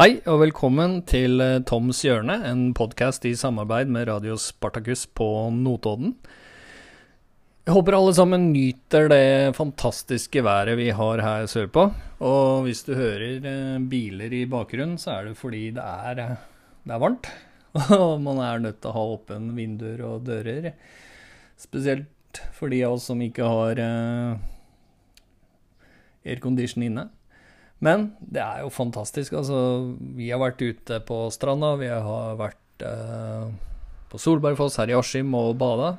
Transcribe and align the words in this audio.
Hei 0.00 0.14
og 0.32 0.38
velkommen 0.40 1.02
til 1.04 1.42
eh, 1.44 1.58
Toms 1.68 1.98
hjørne, 2.00 2.38
en 2.48 2.70
podkast 2.72 3.26
i 3.28 3.34
samarbeid 3.36 3.90
med 3.92 4.06
Radio 4.08 4.32
Spartacus 4.40 5.02
på 5.04 5.26
Notodden. 5.52 6.14
Jeg 7.68 7.74
håper 7.76 7.98
alle 7.98 8.14
sammen 8.16 8.46
nyter 8.54 9.10
det 9.12 9.52
fantastiske 9.58 10.40
været 10.40 10.78
vi 10.80 10.88
har 10.96 11.20
her 11.20 11.44
sørpå. 11.52 11.84
Og 12.24 12.64
hvis 12.64 12.80
du 12.88 12.94
hører 12.96 13.44
eh, 13.44 13.76
biler 13.92 14.38
i 14.40 14.46
bakgrunnen, 14.48 14.96
så 14.96 15.18
er 15.18 15.28
det 15.28 15.36
fordi 15.36 15.66
det 15.76 15.84
er, 15.84 16.24
eh, 16.24 16.48
det 16.88 16.96
er 16.96 17.04
varmt. 17.04 17.28
Og 18.00 18.16
man 18.24 18.40
er 18.40 18.64
nødt 18.64 18.80
til 18.80 18.94
å 18.94 18.96
ha 18.96 19.06
åpne 19.18 19.52
vinduer 19.52 20.00
og 20.14 20.24
dører. 20.32 20.72
Spesielt 21.60 22.40
for 22.56 22.72
de 22.72 22.80
av 22.88 22.96
oss 22.96 23.12
som 23.12 23.20
ikke 23.20 23.52
har 23.52 23.84
aircondition 26.24 26.88
inne. 26.88 27.10
Men 27.80 28.10
det 28.20 28.42
er 28.44 28.64
jo 28.64 28.72
fantastisk. 28.72 29.34
Altså, 29.40 29.58
vi 30.16 30.28
har 30.30 30.40
vært 30.42 30.60
ute 30.60 31.00
på 31.08 31.22
stranda, 31.32 31.74
vi 31.80 31.88
har 31.88 32.36
vært 32.40 32.84
eh, 32.84 33.46
på 34.12 34.20
Solbergfoss 34.20 34.76
her 34.80 34.92
i 34.92 34.98
Askim 34.98 35.32
og 35.38 35.54
bada. 35.60 35.94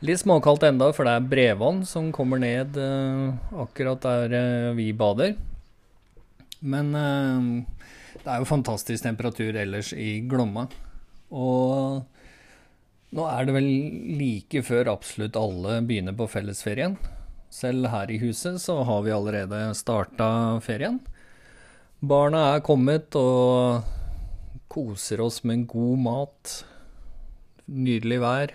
Litt 0.00 0.22
småkaldt 0.22 0.64
enda, 0.64 0.88
for 0.96 1.04
det 1.04 1.12
er 1.18 1.28
brevvann 1.28 1.82
som 1.84 2.08
kommer 2.16 2.40
ned 2.40 2.78
eh, 2.80 3.56
akkurat 3.60 4.00
der 4.06 4.36
eh, 4.38 4.70
vi 4.78 4.90
bader. 4.96 5.34
Men 6.64 6.94
eh, 6.96 7.82
det 8.22 8.24
er 8.24 8.40
jo 8.40 8.48
fantastisk 8.48 9.04
temperatur 9.04 9.58
ellers 9.60 9.92
i 9.92 10.22
Glomma. 10.24 10.64
Og 11.36 12.00
nå 13.12 13.26
er 13.28 13.44
det 13.44 13.56
vel 13.58 13.70
like 14.16 14.64
før 14.64 14.94
absolutt 14.94 15.36
alle 15.36 15.82
begynner 15.84 16.16
på 16.16 16.30
fellesferien. 16.32 16.96
Selv 17.50 17.88
her 17.90 18.10
i 18.10 18.18
huset 18.22 18.60
så 18.62 18.78
har 18.86 19.02
vi 19.02 19.10
allerede 19.10 19.58
starta 19.74 20.60
ferien. 20.62 21.00
Barna 22.00 22.44
er 22.54 22.62
kommet 22.64 23.16
og 23.18 23.82
koser 24.70 25.20
oss 25.20 25.42
med 25.44 25.66
god 25.68 25.98
mat, 25.98 26.52
nydelig 27.66 28.20
vær, 28.22 28.54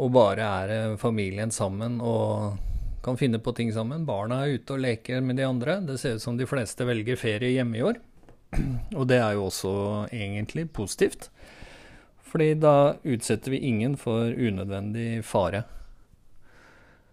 og 0.00 0.14
bare 0.16 0.48
er 0.64 0.96
familien 0.98 1.52
sammen 1.54 2.00
og 2.00 2.56
kan 3.04 3.20
finne 3.20 3.38
på 3.38 3.52
ting 3.52 3.68
sammen. 3.76 4.06
Barna 4.08 4.40
er 4.42 4.56
ute 4.56 4.78
og 4.78 4.82
leker 4.82 5.20
med 5.20 5.36
de 5.36 5.44
andre. 5.44 5.76
Det 5.84 5.98
ser 6.00 6.16
ut 6.16 6.24
som 6.24 6.40
de 6.40 6.48
fleste 6.48 6.88
velger 6.88 7.20
ferie 7.20 7.52
hjemme 7.52 7.78
i 7.78 7.84
år. 7.84 8.00
Og 8.98 9.04
det 9.10 9.20
er 9.20 9.36
jo 9.36 9.50
også 9.50 9.74
egentlig 10.08 10.70
positivt. 10.72 11.28
Fordi 12.24 12.54
da 12.58 12.96
utsetter 13.04 13.52
vi 13.52 13.60
ingen 13.68 13.98
for 14.00 14.32
unødvendig 14.32 15.20
fare 15.26 15.66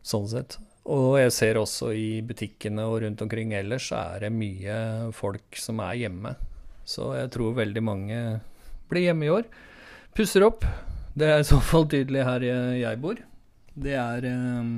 sånn 0.04 0.28
sett. 0.32 0.58
Og 0.92 1.20
jeg 1.22 1.34
ser 1.36 1.60
også 1.62 1.92
i 1.94 2.22
butikkene 2.26 2.88
og 2.90 3.04
rundt 3.04 3.22
omkring 3.22 3.54
ellers 3.54 3.92
er 3.94 4.24
det 4.26 4.32
mye 4.34 4.78
folk 5.14 5.60
som 5.60 5.82
er 5.86 6.00
hjemme. 6.06 6.34
Så 6.88 7.12
jeg 7.20 7.30
tror 7.36 7.60
veldig 7.60 7.84
mange 7.86 8.22
blir 8.90 9.06
hjemme 9.06 9.28
i 9.28 9.34
år. 9.34 9.46
Pusser 10.18 10.48
opp. 10.48 10.66
Det 11.14 11.28
er 11.28 11.44
i 11.44 11.48
så 11.48 11.60
fall 11.64 11.86
tydelig 11.92 12.26
her 12.26 12.44
jeg 12.80 13.02
bor. 13.04 13.20
Det 13.72 13.94
er 13.96 14.26
eh, 14.28 14.72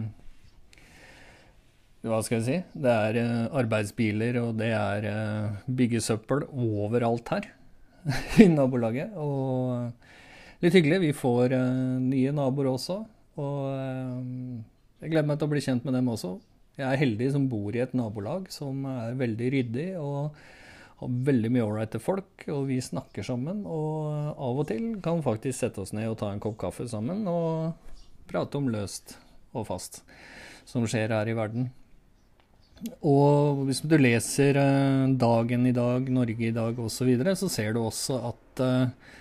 Hva 2.05 2.19
skal 2.25 2.39
jeg 2.39 2.45
si? 2.45 2.57
Det 2.83 2.93
er 2.93 3.19
eh, 3.21 3.45
arbeidsbiler, 3.61 4.37
og 4.43 4.59
det 4.59 4.69
er 4.77 5.07
eh, 5.09 5.55
byggesøppel 5.65 6.45
overalt 6.51 7.31
her 7.33 7.49
i 8.43 8.49
nabolaget. 8.51 9.15
Og 9.17 10.61
litt 10.63 10.77
hyggelig. 10.77 11.01
Vi 11.07 11.15
får 11.17 11.57
nye 12.03 12.35
naboer 12.35 12.73
også. 12.75 13.01
Og 13.41 14.61
jeg 15.03 15.11
gleder 15.11 15.27
meg 15.27 15.39
til 15.39 15.49
å 15.49 15.51
bli 15.51 15.61
kjent 15.63 15.85
med 15.87 15.97
dem 15.97 16.09
også. 16.13 16.37
Jeg 16.79 16.87
er 16.89 17.01
heldig 17.03 17.29
som 17.35 17.47
bor 17.51 17.75
i 17.75 17.83
et 17.83 17.93
nabolag 17.97 18.47
som 18.53 18.85
er 18.89 19.17
veldig 19.19 19.49
ryddig 19.53 19.87
og 19.99 20.37
har 21.03 21.17
veldig 21.27 21.51
mye 21.53 21.65
ålreite 21.67 22.01
folk. 22.01 22.47
Og 22.47 22.65
vi 22.71 22.79
snakker 22.81 23.25
sammen, 23.27 23.61
og 23.67 24.33
av 24.33 24.63
og 24.63 24.69
til 24.71 24.93
kan 25.03 25.21
faktisk 25.25 25.59
sette 25.59 25.83
oss 25.83 25.93
ned 25.93 26.09
og 26.09 26.17
ta 26.23 26.31
en 26.31 26.41
kopp 26.43 26.57
kaffe 26.63 26.87
sammen 26.89 27.27
og 27.29 27.75
prate 28.29 28.57
om 28.57 28.71
løst 28.73 29.17
og 29.53 29.67
fast 29.69 30.01
som 30.65 30.87
skjer 30.87 31.13
her 31.13 31.29
i 31.29 31.37
verden. 31.37 31.67
Og 33.05 33.63
hvis 33.67 33.83
du 33.85 33.95
leser 33.99 34.57
eh, 34.59 35.11
Dagen 35.19 35.67
i 35.69 35.75
dag, 35.75 36.07
Norge 36.11 36.49
i 36.49 36.55
dag 36.55 36.79
osv., 36.79 36.97
så, 36.97 37.07
videre, 37.07 37.35
så 37.39 37.51
ser 37.51 37.75
du 37.75 37.83
også 37.83 38.17
at 38.31 38.63
eh, 38.63 39.13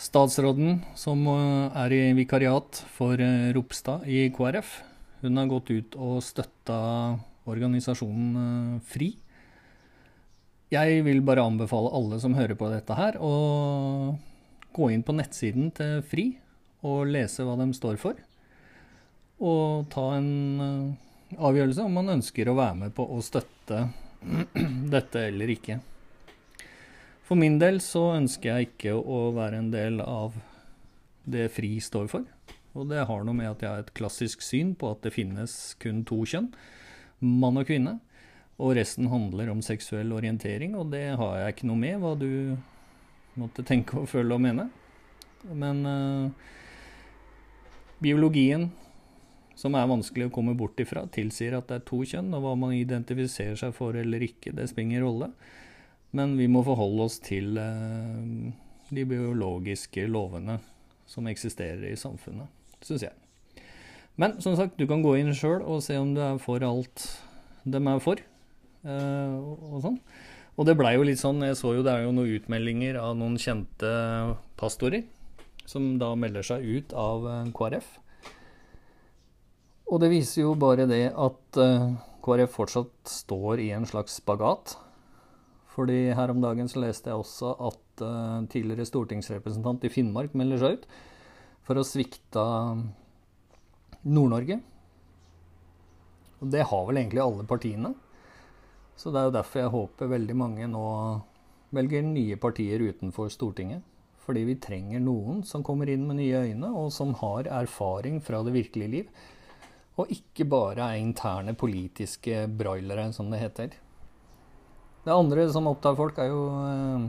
statsråden, 0.00 0.80
som 0.98 1.22
eh, 1.30 1.78
er 1.84 1.94
i 1.94 2.02
vikariat 2.18 2.80
for 2.96 3.20
Ropstad 3.54 4.08
i 4.10 4.26
KrF, 4.34 4.74
hun 5.24 5.40
har 5.40 5.50
gått 5.50 5.72
ut 5.72 5.96
og 5.96 6.20
støtta 6.24 6.78
organisasjonen 7.50 8.36
eh, 8.40 8.80
FRI. 8.88 9.10
Jeg 10.74 11.02
vil 11.06 11.22
bare 11.24 11.44
anbefale 11.44 11.92
alle 11.94 12.18
som 12.22 12.34
hører 12.36 12.58
på 12.58 12.70
dette 12.72 12.96
her, 12.98 13.18
å 13.20 14.16
gå 14.74 14.90
inn 14.90 15.04
på 15.06 15.14
nettsiden 15.14 15.70
til 15.76 16.00
FRI 16.08 16.26
og 16.84 17.10
lese 17.12 17.44
hva 17.46 17.56
de 17.60 17.68
står 17.76 17.98
for. 18.00 18.18
Og 19.44 19.86
ta 19.92 20.06
en 20.18 20.30
eh, 20.64 21.38
avgjørelse 21.38 21.84
om 21.84 21.98
man 22.00 22.16
ønsker 22.18 22.50
å 22.50 22.58
være 22.58 22.78
med 22.84 22.96
på 22.96 23.06
å 23.06 23.20
støtte 23.24 23.86
dette 24.94 25.26
eller 25.30 25.52
ikke. 25.56 25.80
For 27.24 27.40
min 27.40 27.56
del 27.60 27.80
så 27.80 28.10
ønsker 28.18 28.52
jeg 28.52 28.72
ikke 28.72 28.96
å 28.98 29.30
være 29.36 29.62
en 29.62 29.70
del 29.72 30.02
av 30.04 30.36
det 31.24 31.48
FRI 31.54 31.78
står 31.80 32.10
for. 32.12 32.26
Og 32.74 32.88
det 32.90 33.04
har 33.06 33.22
noe 33.22 33.38
med 33.38 33.52
at 33.52 33.62
jeg 33.62 33.70
har 33.70 33.84
et 33.84 33.94
klassisk 33.94 34.42
syn 34.42 34.74
på 34.78 34.90
at 34.90 35.04
det 35.06 35.14
finnes 35.14 35.52
kun 35.82 36.02
to 36.06 36.24
kjønn, 36.26 36.50
mann 37.22 37.60
og 37.60 37.68
kvinne. 37.68 37.98
Og 38.62 38.74
resten 38.78 39.08
handler 39.10 39.50
om 39.50 39.62
seksuell 39.66 40.12
orientering, 40.14 40.74
og 40.78 40.90
det 40.92 41.06
har 41.18 41.38
jeg 41.40 41.54
ikke 41.54 41.68
noe 41.70 41.80
med, 41.80 41.98
hva 42.02 42.14
du 42.18 42.56
måtte 43.38 43.64
tenke 43.66 43.98
og 44.02 44.10
føle 44.10 44.34
og 44.34 44.42
mene. 44.42 44.68
Men 45.54 45.82
øh, 45.86 46.50
biologien, 48.02 48.68
som 49.58 49.74
er 49.78 49.90
vanskelig 49.90 50.28
å 50.28 50.34
komme 50.34 50.56
bort 50.58 50.78
ifra, 50.82 51.04
tilsier 51.14 51.58
at 51.58 51.70
det 51.70 51.80
er 51.80 51.86
to 51.90 52.00
kjønn, 52.06 52.32
og 52.34 52.42
hva 52.46 52.56
man 52.58 52.74
identifiserer 52.74 53.58
seg 53.58 53.74
for 53.76 53.98
eller 53.98 54.22
ikke, 54.26 54.54
det 54.54 54.66
spiller 54.70 54.90
ingen 54.90 55.06
rolle. 55.06 55.30
Men 56.14 56.34
vi 56.38 56.50
må 56.50 56.62
forholde 56.66 57.06
oss 57.06 57.20
til 57.22 57.58
uh, 57.58 58.50
de 58.94 59.06
biologiske 59.10 60.06
lovene 60.10 60.60
som 61.10 61.26
eksisterer 61.30 61.88
i 61.90 61.98
samfunnet 61.98 62.63
syns 62.84 63.06
jeg. 63.06 63.64
Men 64.20 64.36
som 64.44 64.54
sagt, 64.58 64.78
du 64.78 64.86
kan 64.86 65.02
gå 65.02 65.16
inn 65.18 65.34
sjøl 65.34 65.64
og 65.64 65.82
se 65.82 65.96
om 65.98 66.12
du 66.14 66.22
er 66.22 66.38
for 66.42 66.62
alt 66.62 67.08
de 67.64 67.80
er 67.80 68.00
for. 68.04 68.20
Uh, 68.84 69.40
og 69.72 69.82
sånn. 69.82 69.98
Og 70.54 70.68
det 70.68 70.76
blei 70.78 70.94
jo 70.94 71.06
litt 71.06 71.18
sånn, 71.18 71.42
jeg 71.42 71.56
så 71.58 71.72
jo 71.74 71.82
det 71.82 71.90
er 71.90 72.04
jo 72.04 72.14
noen 72.14 72.36
utmeldinger 72.36 73.00
av 73.00 73.16
noen 73.18 73.34
kjente 73.42 73.90
pastorer 74.60 75.02
som 75.66 75.94
da 75.98 76.12
melder 76.18 76.44
seg 76.46 76.62
ut 76.62 76.94
av 76.94 77.24
eh, 77.26 77.48
KrF. 77.56 77.86
Og 79.90 80.00
det 80.02 80.10
viser 80.12 80.44
jo 80.44 80.52
bare 80.60 80.86
det 80.86 81.08
at 81.10 81.58
eh, 81.60 81.88
KrF 82.24 82.54
fortsatt 82.54 83.10
står 83.10 83.64
i 83.64 83.70
en 83.74 83.88
slags 83.88 84.20
spagat. 84.20 84.76
Fordi 85.74 86.12
her 86.14 86.30
om 86.30 86.44
dagen 86.44 86.70
så 86.70 86.84
leste 86.84 87.10
jeg 87.10 87.18
også 87.18 87.56
at 87.66 88.02
uh, 88.06 88.44
tidligere 88.46 88.86
stortingsrepresentant 88.86 89.82
i 89.82 89.90
Finnmark 89.90 90.36
melder 90.38 90.60
seg 90.62 90.76
ut 90.76 90.84
for 91.64 91.80
å 91.80 91.86
svikte 91.86 92.44
Nord-Norge. 94.04 94.58
Og 96.40 96.50
det 96.52 96.66
har 96.68 96.88
vel 96.88 97.00
egentlig 97.00 97.22
alle 97.24 97.46
partiene. 97.48 97.94
Så 98.96 99.10
det 99.10 99.20
er 99.20 99.30
jo 99.30 99.36
derfor 99.38 99.62
jeg 99.62 99.74
håper 99.74 100.12
veldig 100.12 100.36
mange 100.38 100.68
nå 100.70 100.86
velger 101.74 102.04
nye 102.06 102.36
partier 102.40 102.84
utenfor 102.84 103.32
Stortinget. 103.32 103.82
Fordi 104.24 104.44
vi 104.48 104.56
trenger 104.60 105.02
noen 105.04 105.42
som 105.44 105.64
kommer 105.64 105.90
inn 105.92 106.06
med 106.08 106.20
nye 106.20 106.44
øyne, 106.48 106.70
og 106.72 106.92
som 106.94 107.12
har 107.20 107.48
erfaring 107.52 108.20
fra 108.24 108.40
det 108.44 108.54
virkelige 108.54 108.92
liv. 108.92 109.24
Og 110.00 110.10
ikke 110.10 110.46
bare 110.48 110.86
er 110.90 111.02
interne 111.02 111.54
politiske 111.54 112.46
broilere, 112.48 113.10
som 113.12 113.28
det 113.30 113.42
heter. 113.42 113.74
Det 115.04 115.12
andre 115.12 115.44
som 115.52 115.68
opptar 115.68 115.96
folk, 115.98 116.18
er 116.18 116.30
jo 116.32 116.46
eh, 116.64 117.04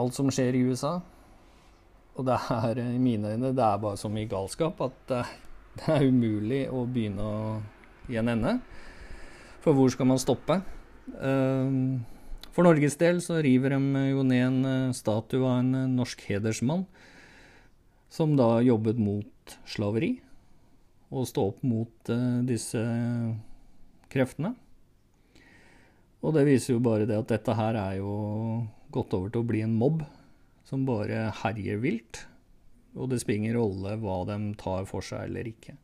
alt 0.00 0.16
som 0.16 0.30
skjer 0.32 0.56
i 0.56 0.64
USA. 0.70 0.96
Og 2.14 2.26
det 2.28 2.36
er 2.54 2.80
i 2.84 3.00
mine 3.02 3.34
øyne 3.34 3.50
det 3.54 3.64
er 3.64 3.82
bare 3.82 3.98
så 3.98 4.10
mye 4.12 4.30
galskap 4.30 4.80
at 4.84 4.98
det 5.10 5.88
er 5.90 6.06
umulig 6.06 6.64
å 6.70 6.84
begynne 6.86 7.24
å, 7.26 7.38
i 8.10 8.18
en 8.20 8.30
ende. 8.30 8.58
For 9.64 9.74
hvor 9.74 9.90
skal 9.90 10.06
man 10.10 10.20
stoppe? 10.22 10.60
Ehm, 11.18 12.04
for 12.54 12.66
Norges 12.66 12.96
del 13.00 13.18
så 13.24 13.40
river 13.42 13.74
de 13.74 14.04
jo 14.12 14.22
ned 14.26 14.44
en 14.46 14.58
eh, 14.70 14.94
statue 14.94 15.42
av 15.42 15.62
en 15.62 15.74
eh, 15.74 15.90
norsk 15.90 16.22
hedersmann 16.28 16.84
som 18.14 18.36
da 18.38 18.60
jobbet 18.62 19.00
mot 19.02 19.56
slaveri. 19.66 20.12
Og 21.14 21.26
stå 21.28 21.48
opp 21.50 21.60
mot 21.66 22.10
uh, 22.10 22.40
disse 22.46 22.80
kreftene. 24.10 24.54
Og 26.24 26.32
det 26.34 26.42
viser 26.48 26.74
jo 26.74 26.82
bare 26.82 27.06
det 27.06 27.18
at 27.20 27.30
dette 27.30 27.54
her 27.54 27.76
er 27.78 27.98
jo 28.00 28.14
gått 28.94 29.14
over 29.14 29.30
til 29.30 29.44
å 29.44 29.46
bli 29.46 29.60
en 29.62 29.76
mobb 29.78 30.02
som 30.74 30.86
bare 30.88 31.28
herjer 31.44 31.78
vilt. 31.82 32.24
Og 32.98 33.10
det 33.10 33.20
spiller 33.22 33.44
ingen 33.44 33.58
rolle 33.58 33.96
hva 34.02 34.22
de 34.28 34.38
tar 34.58 34.86
for 34.90 35.04
seg 35.06 35.28
eller 35.28 35.50
ikke. 35.50 35.76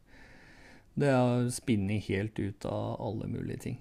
Det 0.98 1.10
er 1.14 1.46
spinnet 1.54 2.08
helt 2.10 2.38
ut 2.38 2.66
av 2.68 2.98
alle 3.02 3.30
mulige 3.30 3.64
ting. 3.68 3.78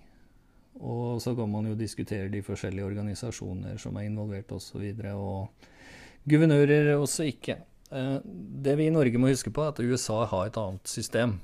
Og 0.79 1.19
så 1.21 1.33
kan 1.35 1.49
man 1.51 1.67
jo 1.67 1.75
diskutere 1.77 2.29
de 2.31 2.43
forskjellige 2.45 2.87
organisasjoner 2.87 3.79
som 3.81 3.97
er 3.99 4.07
involvert 4.07 4.53
osv. 4.55 4.85
Og, 4.85 5.01
så 5.01 5.15
og 5.17 6.29
guvernører 6.29 6.93
også 6.95 7.27
ikke. 7.33 7.57
Eh, 7.91 8.17
det 8.23 8.77
vi 8.79 8.87
i 8.87 8.93
Norge 8.93 9.19
må 9.19 9.33
huske 9.33 9.51
på, 9.51 9.65
er 9.65 9.73
at 9.73 9.81
USA 9.83 10.23
har 10.29 10.47
et 10.47 10.61
annet 10.61 10.87
system. 10.87 11.39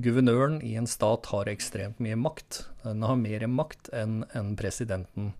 Guvernøren 0.00 0.60
i 0.66 0.74
en 0.80 0.88
stat 0.88 1.28
har 1.30 1.50
ekstremt 1.50 2.00
mye 2.02 2.18
makt. 2.18 2.64
Den 2.82 3.04
har 3.06 3.20
mer 3.20 3.46
makt 3.50 3.92
enn 3.94 4.22
en 4.34 4.54
presidenten. 4.58 5.34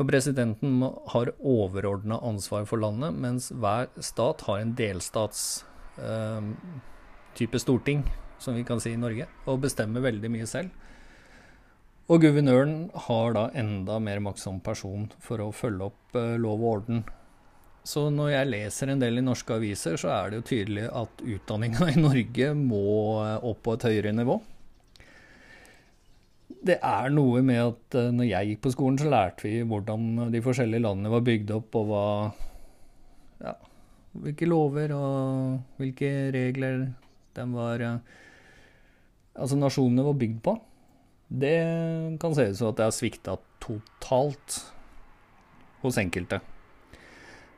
For 0.00 0.08
presidenten 0.08 0.80
har 1.12 1.28
overordna 1.44 2.16
ansvar 2.24 2.64
for 2.64 2.80
landet, 2.80 3.18
mens 3.20 3.50
hver 3.52 3.90
stat 4.00 4.40
har 4.46 4.62
en 4.62 4.70
delstats 4.72 5.42
eh, 6.00 6.46
type 7.36 7.60
storting, 7.60 8.06
som 8.40 8.56
vi 8.56 8.62
kan 8.64 8.80
si 8.80 8.94
i 8.94 9.00
Norge, 9.00 9.26
og 9.44 9.60
bestemmer 9.60 10.00
veldig 10.00 10.30
mye 10.32 10.46
selv. 10.48 10.72
Og 12.08 12.24
guvernøren 12.24 12.88
har 13.10 13.36
da 13.36 13.42
enda 13.60 13.98
mer 14.00 14.22
makt 14.24 14.40
som 14.40 14.56
person 14.64 15.04
for 15.20 15.44
å 15.44 15.50
følge 15.52 15.90
opp 15.90 16.16
eh, 16.16 16.38
lov 16.40 16.64
og 16.64 16.70
orden. 16.70 17.04
Så 17.84 18.06
når 18.08 18.32
jeg 18.32 18.50
leser 18.54 18.94
en 18.94 19.04
del 19.04 19.20
i 19.20 19.26
norske 19.26 19.52
aviser, 19.60 20.00
så 20.00 20.14
er 20.16 20.32
det 20.32 20.40
jo 20.40 20.48
tydelig 20.54 20.88
at 20.88 21.20
utdanninga 21.20 21.90
i 21.92 22.00
Norge 22.00 22.54
må 22.56 22.86
uh, 23.20 23.36
opp 23.52 23.60
på 23.68 23.76
et 23.76 23.86
høyere 23.90 24.16
nivå. 24.16 24.40
Det 26.66 26.76
er 26.82 27.12
noe 27.14 27.42
med 27.46 27.60
at 27.62 27.98
uh, 27.98 28.10
når 28.14 28.28
jeg 28.28 28.48
gikk 28.50 28.62
på 28.66 28.72
skolen, 28.74 28.98
så 29.00 29.10
lærte 29.12 29.46
vi 29.46 29.60
hvordan 29.66 30.32
de 30.32 30.42
forskjellige 30.44 30.84
landene 30.84 31.12
var 31.12 31.26
bygd 31.26 31.52
opp, 31.56 31.78
og 31.80 31.90
hva 31.90 32.06
ja, 33.40 33.54
hvilke 34.20 34.48
lover 34.50 34.92
og 34.96 35.78
hvilke 35.80 36.10
regler 36.34 36.90
de 37.36 37.46
var 37.54 37.86
Altså 39.40 39.56
nasjonene 39.56 40.02
var 40.04 40.16
bygd 40.18 40.40
på. 40.44 40.56
Det 41.30 41.56
kan 42.20 42.34
se 42.34 42.48
ut 42.50 42.58
som 42.58 42.72
at 42.72 42.80
det 42.80 42.88
har 42.88 42.94
svikta 42.94 43.36
totalt 43.62 44.56
hos 45.84 45.98
enkelte. 46.02 46.40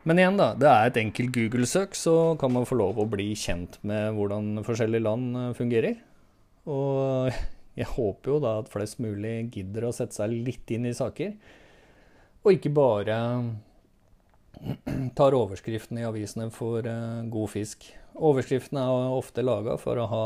Men 0.05 0.19
igjen, 0.19 0.39
da. 0.39 0.51
Det 0.59 0.69
er 0.69 0.91
et 0.91 1.01
enkelt 1.01 1.33
Google-søk, 1.35 1.97
så 1.97 2.35
kan 2.39 2.53
man 2.55 2.67
få 2.67 2.77
lov 2.79 2.99
å 2.99 3.09
bli 3.11 3.31
kjent 3.39 3.79
med 3.87 4.17
hvordan 4.17 4.65
forskjellige 4.67 5.07
land 5.07 5.39
eh, 5.39 5.53
fungerer. 5.57 6.01
Og 6.67 7.31
jeg 7.79 7.89
håper 7.95 8.35
jo 8.35 8.39
da 8.43 8.59
at 8.61 8.71
flest 8.73 9.01
mulig 9.03 9.53
gidder 9.55 9.89
å 9.89 9.95
sette 9.97 10.19
seg 10.19 10.35
litt 10.35 10.71
inn 10.75 10.89
i 10.89 10.97
saker, 10.97 11.35
og 12.43 12.57
ikke 12.57 12.73
bare 12.75 13.17
tar 15.19 15.37
overskriften 15.37 16.01
i 16.01 16.07
avisene 16.07 16.51
for 16.55 16.85
uh, 16.85 17.23
god 17.33 17.53
fisk. 17.53 17.87
Overskriftene 18.13 18.83
er 18.85 19.17
ofte 19.17 19.45
laga 19.45 19.79
for 19.81 19.99
å 19.99 20.07
ha, 20.11 20.25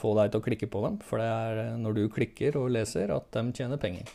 få 0.00 0.14
deg 0.18 0.32
til 0.32 0.42
å 0.42 0.46
klikke 0.48 0.68
på 0.72 0.82
dem, 0.86 0.98
for 1.06 1.22
det 1.22 1.28
er 1.30 1.78
når 1.78 1.98
du 1.98 2.02
klikker 2.12 2.58
og 2.58 2.72
leser 2.74 3.14
at 3.14 3.30
de 3.36 3.44
tjener 3.54 3.80
penger. 3.80 4.10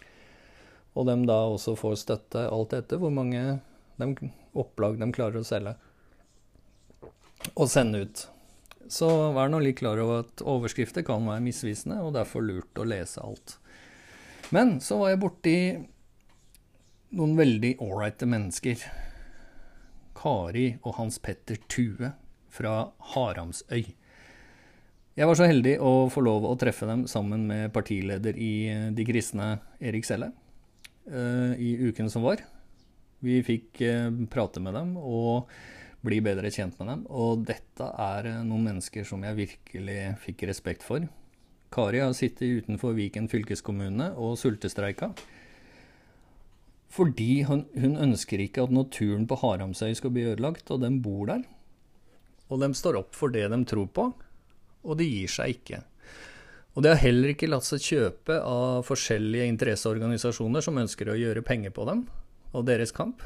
Og 0.97 1.07
de 1.07 1.15
da 1.29 1.39
også 1.47 1.77
får 1.79 1.99
støtte 2.03 2.47
alt 2.51 2.73
etter 2.75 2.99
hvor 2.99 3.13
mange 3.13 3.59
de, 4.01 4.31
opplag 4.57 4.97
de 4.99 5.07
klarer 5.13 5.39
å 5.39 5.47
selge 5.47 5.77
og 7.53 7.69
sende 7.71 8.01
ut. 8.03 8.25
Så 8.91 9.07
vær 9.35 9.51
nå 9.51 9.59
litt 9.63 9.79
klar 9.81 9.99
over 9.99 10.23
at 10.23 10.43
overskrifter 10.47 11.03
kan 11.07 11.25
være 11.27 11.43
misvisende, 11.43 11.99
og 12.03 12.15
derfor 12.15 12.45
lurt 12.45 12.79
å 12.79 12.87
lese 12.87 13.23
alt. 13.23 13.57
Men 14.55 14.77
så 14.83 15.01
var 15.01 15.11
jeg 15.11 15.21
borti 15.21 15.57
noen 17.17 17.35
veldig 17.39 17.73
ålreite 17.83 18.27
mennesker. 18.29 18.83
Kari 20.17 20.67
og 20.81 20.97
Hans 20.97 21.19
Petter 21.23 21.59
Tue 21.69 22.11
fra 22.53 22.75
Haramsøy. 23.13 23.85
Jeg 25.17 25.25
var 25.25 25.37
så 25.37 25.47
heldig 25.49 25.77
å 25.81 26.07
få 26.13 26.21
lov 26.21 26.45
å 26.45 26.57
treffe 26.61 26.87
dem 26.89 27.07
sammen 27.09 27.47
med 27.49 27.71
partileder 27.73 28.37
i 28.37 28.51
eh, 28.69 28.83
De 28.93 29.05
kristne, 29.05 29.55
Erik 29.81 30.05
Selle, 30.05 30.29
eh, 31.09 31.55
i 31.57 31.71
uken 31.89 32.11
som 32.13 32.25
var. 32.25 32.43
Vi 33.25 33.39
fikk 33.45 33.81
eh, 33.81 34.11
prate 34.29 34.61
med 34.61 34.77
dem 34.77 34.93
og 35.01 35.49
bli 36.07 36.21
bedre 36.23 36.51
kjent 36.53 36.77
med 36.79 36.91
dem. 36.91 37.05
Og 37.11 37.45
dette 37.47 37.87
er 38.01 38.31
noen 38.47 38.69
mennesker 38.71 39.07
som 39.07 39.23
jeg 39.27 39.37
virkelig 39.37 39.99
fikk 40.23 40.47
respekt 40.49 40.85
for. 40.87 41.05
Kari 41.73 41.99
har 41.99 42.15
sittet 42.15 42.63
utenfor 42.63 42.95
Viken 42.97 43.27
fylkeskommune 43.31 44.13
og 44.15 44.37
sultestreika. 44.39 45.11
Fordi 46.97 47.43
hun, 47.47 47.65
hun 47.75 47.99
ønsker 48.07 48.41
ikke 48.41 48.63
at 48.63 48.73
naturen 48.73 49.27
på 49.27 49.37
Haramsøy 49.41 49.91
skal 49.99 50.13
bli 50.15 50.23
ødelagt, 50.31 50.71
og 50.71 50.81
de 50.81 50.91
bor 51.03 51.27
der. 51.29 51.43
Og 52.47 52.63
de 52.63 52.71
står 52.79 53.01
opp 53.01 53.15
for 53.17 53.33
det 53.33 53.43
de 53.51 53.59
tror 53.67 53.89
på, 53.91 54.07
og 54.87 54.99
de 54.99 55.07
gir 55.09 55.31
seg 55.31 55.57
ikke. 55.57 55.83
Og 56.77 56.83
det 56.85 56.93
har 56.93 57.01
heller 57.01 57.33
ikke 57.33 57.49
latt 57.49 57.65
seg 57.65 57.83
kjøpe 57.83 58.37
av 58.45 58.85
forskjellige 58.87 59.49
interesseorganisasjoner 59.51 60.63
som 60.63 60.77
ønsker 60.77 61.09
å 61.09 61.17
gjøre 61.17 61.43
penger 61.45 61.73
på 61.73 61.87
dem 61.89 62.05
og 62.53 62.67
deres 62.69 62.93
kamp. 62.95 63.23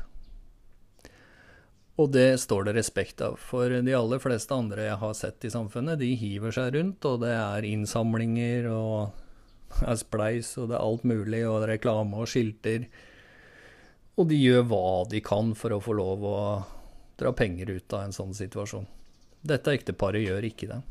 Og 1.99 2.11
det 2.13 2.39
står 2.39 2.69
det 2.69 2.75
respekt 2.77 3.21
av, 3.21 3.35
for 3.38 3.69
de 3.69 3.95
aller 3.95 4.21
fleste 4.23 4.55
andre 4.55 4.88
jeg 4.88 4.99
har 5.01 5.17
sett 5.17 5.45
i 5.45 5.51
samfunnet, 5.51 5.99
de 5.99 6.13
hiver 6.17 6.53
seg 6.55 6.71
rundt, 6.77 7.05
og 7.05 7.19
det 7.25 7.33
er 7.35 7.67
innsamlinger 7.67 8.69
og 8.71 9.11
det 9.75 9.88
er 9.91 9.99
spleis 9.99 10.53
og 10.59 10.71
det 10.71 10.77
er 10.77 10.85
alt 10.85 11.03
mulig, 11.07 11.43
og 11.47 11.67
reklame 11.67 12.23
og 12.23 12.31
skilter. 12.31 12.88
Og 14.19 14.27
de 14.31 14.39
gjør 14.39 14.65
hva 14.71 14.85
de 15.11 15.21
kan 15.23 15.53
for 15.57 15.75
å 15.75 15.83
få 15.83 15.95
lov 15.99 16.25
å 16.27 16.39
dra 17.19 17.31
penger 17.38 17.69
ut 17.75 17.93
av 17.93 18.07
en 18.07 18.15
sånn 18.15 18.33
situasjon. 18.35 18.88
Dette 19.41 19.73
ekteparet 19.73 20.23
gjør 20.23 20.47
ikke 20.47 20.71
det. 20.71 20.81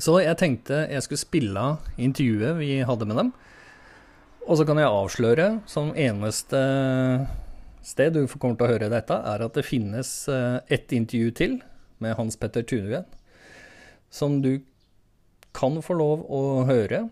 Så 0.00 0.16
jeg 0.22 0.38
tenkte 0.40 0.84
jeg 0.90 1.04
skulle 1.04 1.22
spille 1.22 1.64
av 1.70 2.00
intervjuet 2.00 2.58
vi 2.58 2.78
hadde 2.86 3.08
med 3.08 3.20
dem. 3.20 3.32
Og 4.44 4.58
så 4.58 4.66
kan 4.68 4.78
jeg 4.80 4.90
avsløre, 4.90 5.46
som 5.70 5.94
eneste 5.96 6.60
sted 7.84 8.16
du 8.16 8.24
kommer 8.26 8.58
til 8.58 8.66
å 8.66 8.72
høre 8.74 8.90
dette, 8.92 9.16
er 9.16 9.44
at 9.44 9.58
det 9.58 9.66
finnes 9.66 10.12
eh, 10.32 10.60
ett 10.72 10.92
intervju 10.92 11.34
til 11.36 11.58
med 12.02 12.16
Hans 12.18 12.38
Petter 12.40 12.64
Tuneved, 12.66 13.06
som 14.10 14.40
du 14.42 14.58
kan 15.54 15.78
få 15.82 15.96
lov 15.98 16.24
å 16.32 16.64
høre 16.68 17.04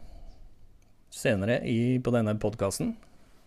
senere 1.12 1.60
i, 1.68 1.98
på 2.02 2.14
denne 2.14 2.34
podkasten. 2.40 2.94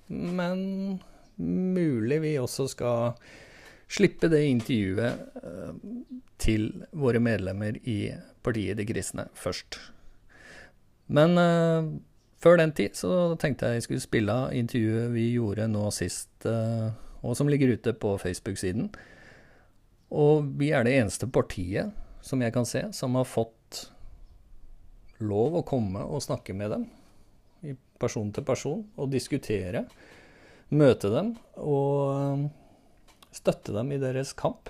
Men 0.07 0.99
mulig 1.41 2.21
vi 2.23 2.35
også 2.39 2.67
skal 2.71 3.17
slippe 3.91 4.29
det 4.31 4.45
intervjuet 4.47 5.41
eh, 5.41 5.73
til 6.41 6.69
våre 6.95 7.21
medlemmer 7.23 7.77
i 7.87 8.13
partiet 8.45 8.77
De 8.77 8.85
kristne 8.85 9.27
først. 9.33 9.79
Men 11.07 11.37
uh, 11.37 11.85
før 12.41 12.59
den 12.61 12.73
tid 12.77 12.97
så 12.97 13.33
tenkte 13.41 13.69
jeg 13.69 13.79
jeg 13.79 13.85
skulle 13.85 14.03
spille 14.03 14.35
intervjuet 14.57 15.13
vi 15.13 15.25
gjorde 15.35 15.67
nå 15.69 15.87
sist, 15.93 16.33
uh, 16.45 16.93
og 17.25 17.37
som 17.37 17.49
ligger 17.49 17.73
ute 17.73 17.93
på 17.97 18.15
Facebook-siden. 18.21 18.89
Og 20.13 20.45
vi 20.59 20.69
er 20.71 20.85
det 20.85 20.93
eneste 20.99 21.27
partiet, 21.27 21.93
som 22.25 22.41
jeg 22.41 22.53
kan 22.53 22.67
se, 22.69 22.85
som 22.93 23.17
har 23.17 23.27
fått 23.29 23.85
lov 25.23 25.57
å 25.59 25.65
komme 25.65 26.03
og 26.05 26.23
snakke 26.23 26.55
med 26.57 26.73
dem. 26.75 26.85
Person 28.01 28.31
til 28.35 28.45
person, 28.45 28.83
og 28.99 29.11
diskutere. 29.13 29.85
Møte 30.75 31.11
dem. 31.13 31.33
Og 31.61 32.47
støtte 33.35 33.75
dem 33.75 33.91
i 33.95 34.01
deres 34.01 34.33
kamp 34.37 34.69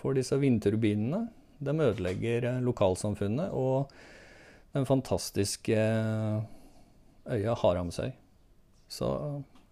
for 0.00 0.16
disse 0.16 0.36
vindturbinene. 0.40 1.26
De 1.58 1.72
ødelegger 1.72 2.50
eh, 2.50 2.64
lokalsamfunnet 2.64 3.54
og 3.56 3.92
den 4.76 4.84
fantastiske 4.88 5.76
eh, 5.76 6.42
øya 7.32 7.54
Haramsøy. 7.56 8.10
Så 8.92 9.08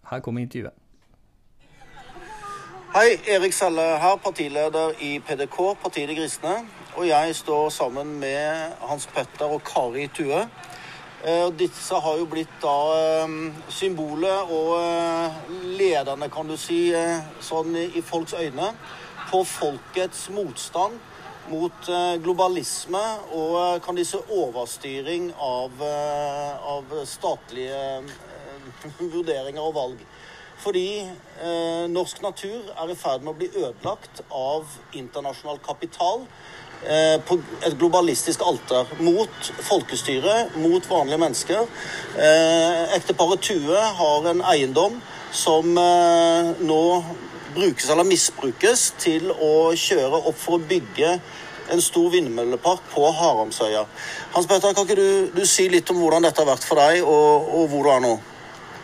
her 0.09 0.23
kommer 0.25 0.41
intervjuet. 0.41 0.84
Hei, 2.95 3.19
Erik 3.27 3.51
Selle 3.51 3.83
her, 3.99 4.13
partileder 4.23 4.93
i 5.03 5.17
PDK, 5.19 5.57
Partiet 5.81 6.07
De 6.07 6.13
Kristne. 6.15 6.53
Og 6.95 7.03
jeg 7.09 7.33
står 7.35 7.65
sammen 7.75 8.13
med 8.21 8.71
Hans 8.87 9.03
Petter 9.11 9.51
og 9.51 9.65
Kari 9.67 10.05
Tue. 10.15 10.45
Og 11.27 11.57
disse 11.59 11.99
har 12.05 12.15
jo 12.21 12.29
blitt 12.31 12.53
da 12.63 12.77
symbolet 13.67 14.47
og 14.47 15.67
lederne, 15.75 16.29
kan 16.31 16.47
du 16.47 16.55
si, 16.55 16.79
sånn 17.43 17.75
i 17.83 17.99
folks 17.99 18.37
øyne 18.39 18.71
på 19.27 19.43
folkets 19.43 20.29
motstand 20.31 20.95
mot 21.51 21.89
eh, 21.91 22.15
globalisme 22.23 23.03
og 23.35 23.57
eh, 23.59 23.81
kan 23.83 23.99
disse 23.99 24.17
overstyring 24.33 25.27
av, 25.35 25.83
eh, 25.83 26.69
av 26.71 26.95
statlige 27.05 27.81
vurderinger 29.17 29.61
og 29.61 29.75
valg. 29.75 30.07
Fordi 30.63 31.01
eh, 31.03 31.85
norsk 31.91 32.21
natur 32.23 32.69
er 32.75 32.91
i 32.91 32.97
ferd 32.97 33.25
med 33.25 33.33
å 33.33 33.39
bli 33.39 33.49
ødelagt 33.53 34.23
av 34.31 34.77
internasjonal 34.95 35.59
kapital 35.65 36.23
eh, 36.83 37.17
på 37.27 37.37
et 37.65 37.75
globalistisk 37.79 38.43
alter 38.45 38.89
mot 39.03 39.51
folkestyret, 39.67 40.55
mot 40.63 40.89
vanlige 40.89 41.21
mennesker. 41.21 41.67
Eh, 42.15 42.95
ekteparet 42.97 43.43
Tue 43.45 43.85
har 43.99 44.31
en 44.31 44.43
eiendom 44.53 44.99
som 45.35 45.67
nå 45.75 46.83
brukes 47.55 47.89
eller 47.91 48.07
misbrukes 48.07 48.85
til 48.99 49.31
å 49.31 49.73
kjøre 49.75 50.21
opp 50.29 50.37
for 50.39 50.55
å 50.55 50.67
bygge 50.69 51.17
en 51.71 51.81
stor 51.81 52.11
vindmøllepark 52.13 52.85
på 52.93 53.09
Haramsøya. 53.19 53.85
Hans 54.35 54.47
Petter, 54.47 54.73
kan 54.75 54.85
ikke 54.85 54.99
du, 54.99 55.31
du, 55.35 55.43
si 55.49 55.67
litt 55.71 55.89
om 55.91 55.99
hvordan 56.01 56.27
dette 56.27 56.43
har 56.43 56.51
vært 56.51 56.67
for 56.67 56.79
deg, 56.79 57.01
og, 57.03 57.51
og 57.57 57.69
hvor 57.71 57.87
du 57.87 57.91
er 57.95 58.03
nå? 58.05 58.13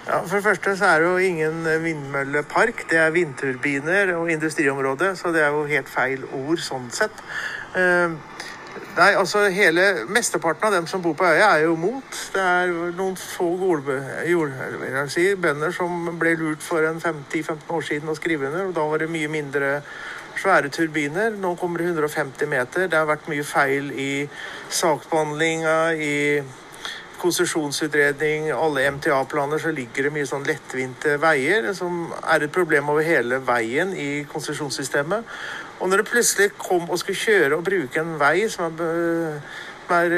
Ja, 0.08 0.22
For 0.26 0.36
det 0.36 0.44
første 0.44 0.74
så 0.78 0.86
er 0.86 1.00
det 1.00 1.10
jo 1.10 1.18
ingen 1.18 1.66
vindmøllepark. 1.84 2.88
Det 2.90 2.98
er 2.98 3.12
vindturbiner 3.14 4.16
og 4.16 4.32
industriområde, 4.32 5.16
så 5.16 5.30
det 5.32 5.44
er 5.44 5.54
jo 5.54 5.68
helt 5.70 5.90
feil 5.90 6.24
ord 6.34 6.62
sånn 6.64 6.88
sett. 6.90 7.22
Eh, 7.78 8.16
nei, 8.98 9.12
altså 9.14 9.44
hele 9.54 9.84
Mesteparten 10.10 10.66
av 10.68 10.74
dem 10.74 10.88
som 10.90 11.04
bor 11.06 11.14
på 11.20 11.28
øya, 11.28 11.52
er 11.52 11.68
jo 11.68 11.76
mot. 11.78 12.18
Det 12.34 12.42
er 12.42 12.74
noen 12.98 13.20
få 13.20 13.52
si, 15.14 15.28
bønder 15.36 15.76
som 15.76 16.10
ble 16.20 16.34
lurt 16.40 16.66
for 16.66 16.88
en 16.88 16.98
10-15 16.98 17.70
år 17.70 17.86
siden 17.86 18.10
å 18.10 18.18
skrive 18.18 18.50
under, 18.50 18.72
og 18.72 18.74
da 18.80 18.88
var 18.90 19.06
det 19.06 19.12
mye 19.14 19.30
mindre 19.30 19.72
svære 20.42 20.74
turbiner. 20.74 21.38
Nå 21.38 21.54
kommer 21.56 21.78
det 21.78 21.92
150 21.94 22.50
meter. 22.50 22.88
Det 22.90 22.98
har 22.98 23.06
vært 23.06 23.30
mye 23.30 23.46
feil 23.46 23.92
i 23.94 24.12
saksbehandlinga, 24.82 25.78
i 25.94 26.42
konsesjonsutredning, 27.22 28.50
alle 28.52 28.88
MTA-planer, 28.92 29.62
så 29.62 29.72
ligger 29.76 30.08
det 30.08 30.14
mye 30.16 30.28
sånn 30.30 30.46
lettvinte 30.48 31.18
veier, 31.22 31.70
som 31.78 32.08
er 32.22 32.46
et 32.46 32.54
problem 32.54 32.90
over 32.94 33.06
hele 33.06 33.40
veien 33.46 33.94
i 33.94 34.24
konsesjonssystemet. 34.32 35.36
Og 35.82 35.90
når 35.90 36.02
det 36.02 36.10
plutselig 36.12 36.50
kom 36.62 36.90
og 36.90 37.00
skulle 37.02 37.22
kjøre 37.22 37.58
og 37.58 37.66
bruke 37.66 38.02
en 38.02 38.18
vei 38.22 38.48
som 38.54 38.70
er, 38.70 39.40
er 39.92 40.16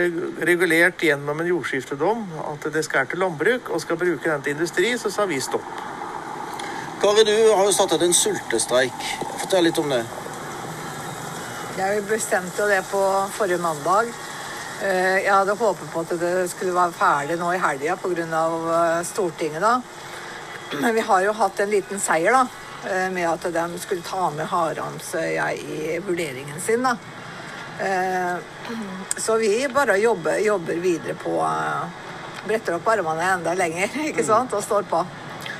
regulert 0.47 1.01
gjennom 1.03 1.39
en 1.39 1.49
jordskiftedom, 1.49 2.25
at 2.51 2.67
det 2.73 2.83
skal 2.85 3.03
være 3.03 3.13
til 3.13 3.23
landbruk, 3.23 3.71
og 3.71 3.81
skal 3.81 3.99
bruke 3.99 4.29
den 4.29 4.43
til 4.43 4.55
industri, 4.57 4.91
så 4.99 5.11
sa 5.11 5.25
vi 5.29 5.39
stopp. 5.43 5.65
Kari, 7.03 7.23
du 7.27 7.35
har 7.51 7.65
jo 7.67 7.71
startet 7.75 8.03
en 8.05 8.13
sultestreik. 8.15 9.07
Fortell 9.41 9.67
litt 9.67 9.79
om 9.81 9.89
det. 9.91 10.03
Ja, 11.77 11.89
Vi 11.95 12.01
bestemte 12.07 12.67
det 12.69 12.83
på 12.91 13.01
forrige 13.33 13.57
mandag. 13.57 14.13
Eh, 14.83 15.23
jeg 15.23 15.31
hadde 15.31 15.55
håpet 15.55 15.91
på 15.93 16.01
at 16.03 16.09
det 16.19 16.31
skulle 16.51 16.75
være 16.75 16.95
ferdig 16.97 17.37
nå 17.39 17.53
i 17.55 17.61
helga 17.61 17.95
pga. 18.01 18.23
Eh, 18.27 19.03
Stortinget. 19.07 19.61
da. 19.61 19.81
Men 20.81 20.95
vi 20.95 21.01
har 21.07 21.21
jo 21.21 21.33
hatt 21.33 21.59
en 21.59 21.69
liten 21.69 21.99
seier 21.99 22.31
da, 22.31 22.47
eh, 22.89 23.09
med 23.09 23.29
at 23.29 23.53
de 23.53 23.79
skulle 23.79 24.01
ta 24.01 24.29
med 24.29 24.45
Haramsøya 24.45 25.53
i 25.53 25.99
vurderingen 25.99 26.59
sin. 26.59 26.83
da. 26.83 26.97
Så 29.17 29.37
vi 29.37 29.67
bare 29.67 29.97
jobber, 29.97 30.37
jobber 30.37 30.75
videre 30.75 31.15
på 31.15 31.41
Bretter 32.45 32.75
opp 32.75 32.87
armene 32.87 33.23
enda 33.33 33.53
lenger 33.53 33.89
ikke 34.09 34.23
sant, 34.23 34.53
og 34.53 34.63
står 34.63 34.83
på. 34.83 35.05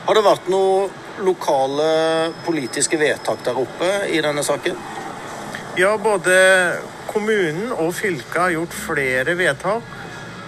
Har 0.06 0.13
det 0.13 0.24
vært 0.24 0.48
noen 0.48 0.92
lokale 1.24 2.34
politiske 2.46 2.98
vedtak 2.98 3.44
der 3.44 3.58
oppe 3.58 3.89
i 4.12 4.22
denne 4.22 4.44
saken? 4.44 4.77
Ja, 5.75 5.98
både 5.98 6.36
kommunen 7.13 7.72
og 7.72 7.93
fylket 7.96 8.39
har 8.39 8.55
gjort 8.55 8.74
flere 8.75 9.38
vedtak 9.38 10.00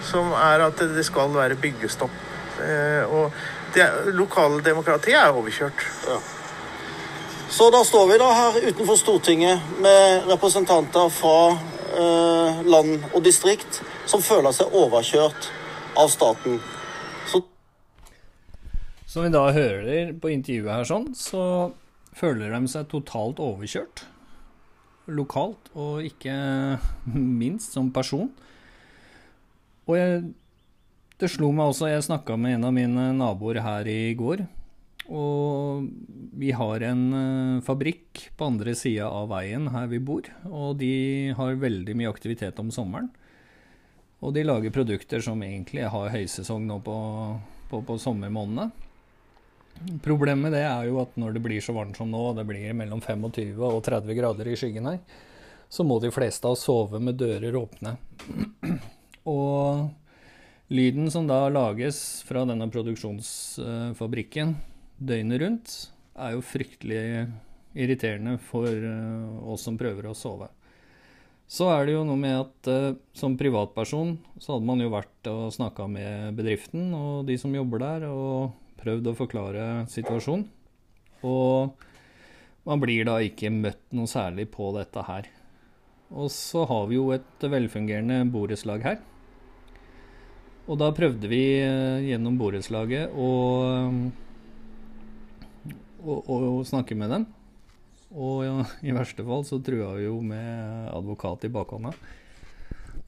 som 0.06 0.32
er 0.38 0.62
at 0.66 0.80
det 0.94 1.04
skal 1.06 1.32
være 1.34 1.58
byggestopp. 1.60 2.14
Eh, 2.62 3.04
og 3.10 3.32
det 3.74 3.86
lokale 4.16 4.62
demokratiet 4.64 5.18
er 5.18 5.34
overkjørt. 5.34 5.86
Ja. 6.06 6.18
Så 7.50 7.70
da 7.70 7.82
står 7.86 8.08
vi 8.10 8.18
da 8.20 8.30
her 8.34 8.58
utenfor 8.68 8.98
Stortinget 8.98 9.62
med 9.82 10.26
representanter 10.30 11.10
fra 11.14 11.38
eh, 11.52 12.62
land 12.66 13.06
og 13.12 13.22
distrikt 13.24 13.80
som 14.06 14.22
føler 14.22 14.54
seg 14.54 14.74
overkjørt 14.74 15.50
av 15.96 16.10
staten. 16.12 16.58
Så 17.30 17.42
Som 19.06 19.24
vi 19.24 19.32
da 19.34 19.46
hører 19.54 20.12
på 20.20 20.32
intervjuet 20.34 20.74
her 20.74 20.88
sånn, 20.88 21.12
så 21.14 21.72
føler 22.16 22.52
de 22.52 22.68
seg 22.70 22.90
totalt 22.90 23.40
overkjørt 23.42 24.04
lokalt, 25.06 25.70
og 25.78 26.04
ikke 26.06 26.34
minst 27.14 27.76
som 27.76 27.92
person. 27.94 28.30
Og 29.86 29.98
jeg, 29.98 30.22
det 31.20 31.30
slo 31.30 31.52
meg 31.54 31.70
også 31.70 31.92
Jeg 31.92 32.06
snakka 32.08 32.34
med 32.40 32.56
en 32.56 32.68
av 32.68 32.74
mine 32.74 33.10
naboer 33.16 33.62
her 33.62 33.88
i 33.90 34.14
går. 34.18 34.46
Og 35.06 35.86
vi 36.34 36.50
har 36.50 36.82
en 36.82 37.02
uh, 37.14 37.62
fabrikk 37.62 38.24
på 38.34 38.48
andre 38.50 38.74
sida 38.74 39.06
av 39.06 39.28
veien 39.30 39.68
her 39.70 39.86
vi 39.92 40.02
bor. 40.02 40.26
Og 40.50 40.80
de 40.80 41.30
har 41.38 41.60
veldig 41.62 41.94
mye 41.94 42.10
aktivitet 42.10 42.58
om 42.58 42.72
sommeren. 42.74 43.12
Og 44.24 44.34
de 44.34 44.42
lager 44.42 44.74
produkter 44.74 45.22
som 45.22 45.42
egentlig 45.44 45.86
har 45.86 46.10
høysesong 46.10 46.66
nå 46.66 46.80
på, 46.82 46.96
på, 47.70 47.82
på 47.86 47.98
sommermånedene. 48.02 48.85
Problemet 50.04 50.54
det 50.54 50.64
er 50.66 50.88
jo 50.88 51.00
at 51.02 51.16
når 51.20 51.36
det 51.36 51.42
blir 51.44 51.62
så 51.64 51.74
varmt 51.76 51.98
som 51.98 52.10
nå, 52.10 52.20
og 52.30 52.38
det 52.38 52.46
blir 52.48 52.74
mellom 52.76 53.02
25 53.02 53.60
og 53.60 53.80
30 53.84 54.18
grader 54.18 54.50
i 54.50 54.56
skyggen 54.58 54.88
her, 54.90 55.00
så 55.68 55.84
må 55.86 55.98
de 56.00 56.12
fleste 56.14 56.46
av 56.46 56.56
oss 56.56 56.64
sove 56.66 57.00
med 57.02 57.18
dører 57.20 57.58
åpne. 57.58 57.96
og 59.36 59.88
lyden 60.72 61.10
som 61.12 61.28
da 61.28 61.44
lages 61.52 62.22
fra 62.26 62.46
denne 62.48 62.68
produksjonsfabrikken 62.72 64.56
døgnet 64.96 65.42
rundt, 65.42 65.74
er 66.16 66.36
jo 66.36 66.44
fryktelig 66.46 67.02
irriterende 67.76 68.38
for 68.40 68.70
eh, 68.72 69.48
oss 69.52 69.66
som 69.66 69.76
prøver 69.76 70.08
å 70.08 70.16
sove. 70.16 70.48
Så 71.46 71.68
er 71.70 71.86
det 71.86 71.94
jo 71.94 72.06
noe 72.06 72.18
med 72.18 72.34
at 72.40 72.68
uh, 72.72 72.96
som 73.14 73.36
privatperson 73.38 74.16
så 74.42 74.56
hadde 74.56 74.66
man 74.66 74.80
jo 74.82 74.90
vært 74.90 75.28
og 75.30 75.52
snakka 75.54 75.86
med 75.86 76.34
bedriften 76.34 76.88
og 76.96 77.28
de 77.28 77.36
som 77.38 77.54
jobber 77.54 77.84
der, 77.84 78.08
og 78.10 78.50
prøvd 78.80 79.10
å 79.10 79.16
forklare 79.18 79.64
situasjonen. 79.92 80.46
Og 81.26 81.86
man 82.66 82.82
blir 82.82 83.06
da 83.08 83.18
ikke 83.22 83.52
møtt 83.54 83.82
noe 83.96 84.10
særlig 84.10 84.48
på 84.54 84.72
dette 84.76 85.04
her. 85.06 85.28
Og 86.14 86.30
så 86.30 86.64
har 86.68 86.86
vi 86.90 86.98
jo 86.98 87.10
et 87.14 87.46
velfungerende 87.50 88.20
borettslag 88.30 88.84
her. 88.86 89.00
Og 90.66 90.78
da 90.80 90.90
prøvde 90.94 91.30
vi 91.30 91.42
eh, 91.62 92.04
gjennom 92.08 92.38
borettslaget 92.40 93.14
å, 93.14 93.30
å, 96.02 96.14
å, 96.18 96.38
snakke 96.66 96.98
med 96.98 97.12
dem. 97.14 97.26
Og 98.16 98.40
ja, 98.46 98.54
i 98.82 98.94
verste 98.94 99.26
fall 99.26 99.46
så 99.46 99.60
trua 99.62 99.92
vi 99.98 100.08
jo 100.08 100.18
med 100.26 100.90
advokat 100.90 101.46
i 101.46 101.52
bakhånda. 101.54 101.94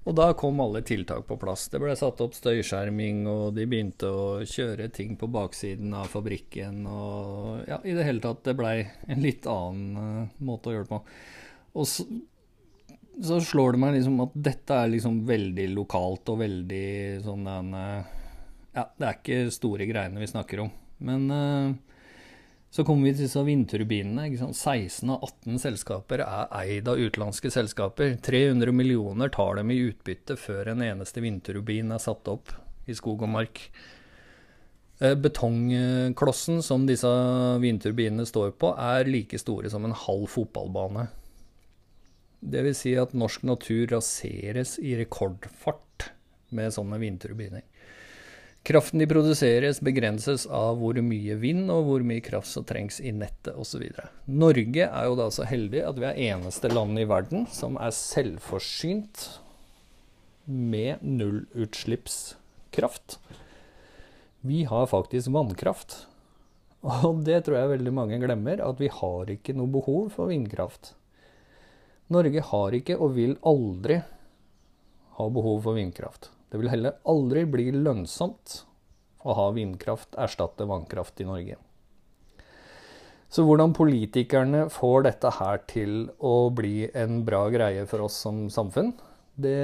Og 0.09 0.15
da 0.17 0.31
kom 0.33 0.61
alle 0.65 0.81
tiltak 0.89 1.27
på 1.29 1.37
plass. 1.37 1.67
Det 1.69 1.81
ble 1.83 1.93
satt 1.99 2.23
opp 2.25 2.33
støyskjerming, 2.33 3.27
og 3.29 3.53
de 3.59 3.67
begynte 3.69 4.09
å 4.09 4.23
kjøre 4.49 4.87
ting 4.95 5.19
på 5.21 5.29
baksiden 5.29 5.93
av 5.93 6.09
fabrikken. 6.09 6.81
Og 6.89 7.69
ja, 7.69 7.77
i 7.85 7.93
det 7.93 8.07
hele 8.07 8.25
tatt, 8.25 8.41
det 8.47 8.57
blei 8.57 8.87
en 9.05 9.21
litt 9.21 9.45
annen 9.51 9.99
uh, 10.01 10.39
måte 10.49 10.71
å 10.71 10.79
gjøre 10.79 10.87
det 10.87 10.95
på. 10.95 11.03
Og 11.77 11.91
så, 11.91 12.07
så, 13.21 13.37
slår 13.51 13.77
det 13.77 13.83
meg 13.85 13.99
liksom 13.99 14.17
at 14.25 14.39
dette 14.49 14.81
er 14.81 14.95
liksom 14.95 15.21
veldig 15.29 15.69
lokalt 15.75 16.33
og 16.33 16.41
veldig 16.41 16.89
sånn 17.27 17.45
den 17.51 17.77
uh, 17.77 18.17
Ja, 18.79 18.87
det 18.89 19.11
er 19.11 19.21
ikke 19.21 19.53
store 19.53 19.91
greiene 19.91 20.25
vi 20.25 20.31
snakker 20.33 20.65
om. 20.65 20.73
Men 21.05 21.29
uh, 21.29 21.98
så 22.71 22.85
kommer 22.85 23.09
vi 23.09 23.15
til 23.17 23.25
disse 23.25 23.43
vindturbinene. 23.47 24.29
16 24.53 25.09
av 25.09 25.23
18 25.25 25.61
selskaper 25.63 26.23
er 26.25 26.51
eid 26.61 26.89
av 26.91 27.01
utenlandske 27.01 27.51
selskaper. 27.53 28.19
300 28.25 28.75
millioner 28.77 29.33
tar 29.33 29.57
dem 29.57 29.73
i 29.73 29.81
utbytte 29.87 30.37
før 30.37 30.75
en 30.75 30.85
eneste 30.85 31.25
vindturbin 31.25 31.95
er 31.95 32.03
satt 32.03 32.29
opp 32.29 32.53
i 32.89 32.97
skog 32.97 33.25
og 33.25 33.33
mark. 33.33 33.63
Eh, 35.01 35.15
betongklossen 35.15 36.61
som 36.63 36.85
disse 36.89 37.11
vindturbinene 37.63 38.27
står 38.29 38.53
på, 38.61 38.75
er 38.77 39.09
like 39.09 39.41
store 39.41 39.73
som 39.73 39.89
en 39.89 39.97
halv 39.97 40.29
fotballbane. 40.33 41.07
Det 42.39 42.63
vil 42.67 42.77
si 42.77 42.93
at 43.01 43.17
norsk 43.17 43.49
natur 43.49 43.87
raseres 43.97 44.77
i 44.79 44.93
rekordfart 44.99 46.11
med 46.55 46.75
sånne 46.75 47.01
vindturbiner. 47.01 47.65
Kraften 48.69 49.01
de 49.01 49.07
produseres, 49.09 49.79
begrenses 49.81 50.43
av 50.53 50.77
hvor 50.77 50.93
mye 51.01 51.33
vind 51.41 51.71
og 51.73 51.87
hvor 51.87 52.03
mye 52.05 52.21
kraft 52.21 52.51
som 52.51 52.67
trengs 52.69 52.99
i 53.01 53.09
nettet 53.17 53.57
osv. 53.57 53.81
Norge 54.29 54.85
er 54.85 55.07
jo 55.09 55.17
da 55.17 55.31
så 55.33 55.49
heldig 55.49 55.81
at 55.89 55.97
vi 55.97 56.05
er 56.11 56.21
eneste 56.35 56.69
land 56.69 57.01
i 57.01 57.09
verden 57.09 57.47
som 57.49 57.81
er 57.81 57.89
selvforsynt 57.97 59.41
med 60.45 61.01
nullutslippskraft. 61.01 63.17
Vi 64.45 64.69
har 64.69 64.85
faktisk 64.93 65.33
vannkraft. 65.33 66.05
Og 66.85 67.25
det 67.25 67.47
tror 67.47 67.57
jeg 67.59 67.73
veldig 67.73 67.93
mange 67.97 68.21
glemmer, 68.21 68.61
at 68.61 68.81
vi 68.81 68.89
har 68.93 69.31
ikke 69.33 69.57
noe 69.57 69.67
behov 69.81 70.13
for 70.13 70.29
vindkraft. 70.29 70.93
Norge 72.13 72.41
har 72.53 72.73
ikke 72.77 73.01
og 73.01 73.17
vil 73.17 73.41
aldri 73.49 74.03
ha 75.19 75.29
behov 75.35 75.65
for 75.67 75.79
vindkraft. 75.79 76.31
Det 76.49 76.61
vil 76.61 76.71
heller 76.73 76.99
aldri 77.09 77.45
bli 77.51 77.71
lønnsomt 77.75 78.63
å 79.27 79.35
ha 79.37 79.49
vindkraft 79.53 80.17
erstatte 80.21 80.67
vannkraft 80.69 81.21
i 81.21 81.27
Norge. 81.29 81.59
Så 83.29 83.45
hvordan 83.45 83.75
politikerne 83.77 84.69
får 84.73 85.03
dette 85.05 85.33
her 85.37 85.61
til 85.69 86.07
å 86.25 86.49
bli 86.55 86.89
en 86.97 87.21
bra 87.27 87.43
greie 87.53 87.85
for 87.91 88.07
oss 88.07 88.17
som 88.25 88.47
samfunn, 88.53 88.95
det 89.37 89.59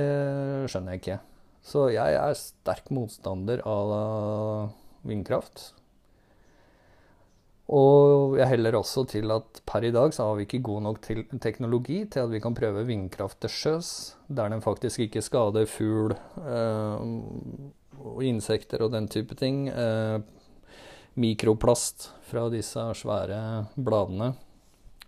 skjønner 0.69 0.95
jeg 0.95 1.01
ikke. 1.01 1.21
Så 1.65 1.87
jeg 1.95 2.19
er 2.19 2.37
sterk 2.37 2.91
motstander 2.93 3.63
av 3.65 3.95
vindkraft. 5.09 5.71
Og 7.73 8.35
jeg 8.37 8.51
heller 8.51 8.77
også 8.77 9.07
til 9.09 9.33
at 9.33 9.63
per 9.65 9.87
i 9.89 9.93
dag 9.95 10.13
så 10.13 10.27
har 10.29 10.37
vi 10.37 10.45
ikke 10.45 10.61
god 10.67 10.83
nok 10.85 10.99
teknologi 11.41 12.03
til 12.13 12.27
at 12.27 12.33
vi 12.35 12.41
kan 12.45 12.57
prøve 12.57 12.85
vindkraft 12.85 13.39
til 13.41 13.53
sjøs, 13.53 13.89
der 14.29 14.53
den 14.53 14.61
faktisk 14.61 15.01
ikke 15.01 15.23
skader 15.25 15.65
fugl 15.65 16.13
eh, 16.13 17.07
og 18.05 18.21
insekter 18.25 18.85
og 18.85 18.93
den 18.93 19.09
type 19.09 19.37
ting. 19.41 19.69
Eh, 19.73 20.21
mikroplast 21.15 22.11
fra 22.29 22.49
disse 22.53 22.85
svære 23.01 23.41
bladene 23.79 24.35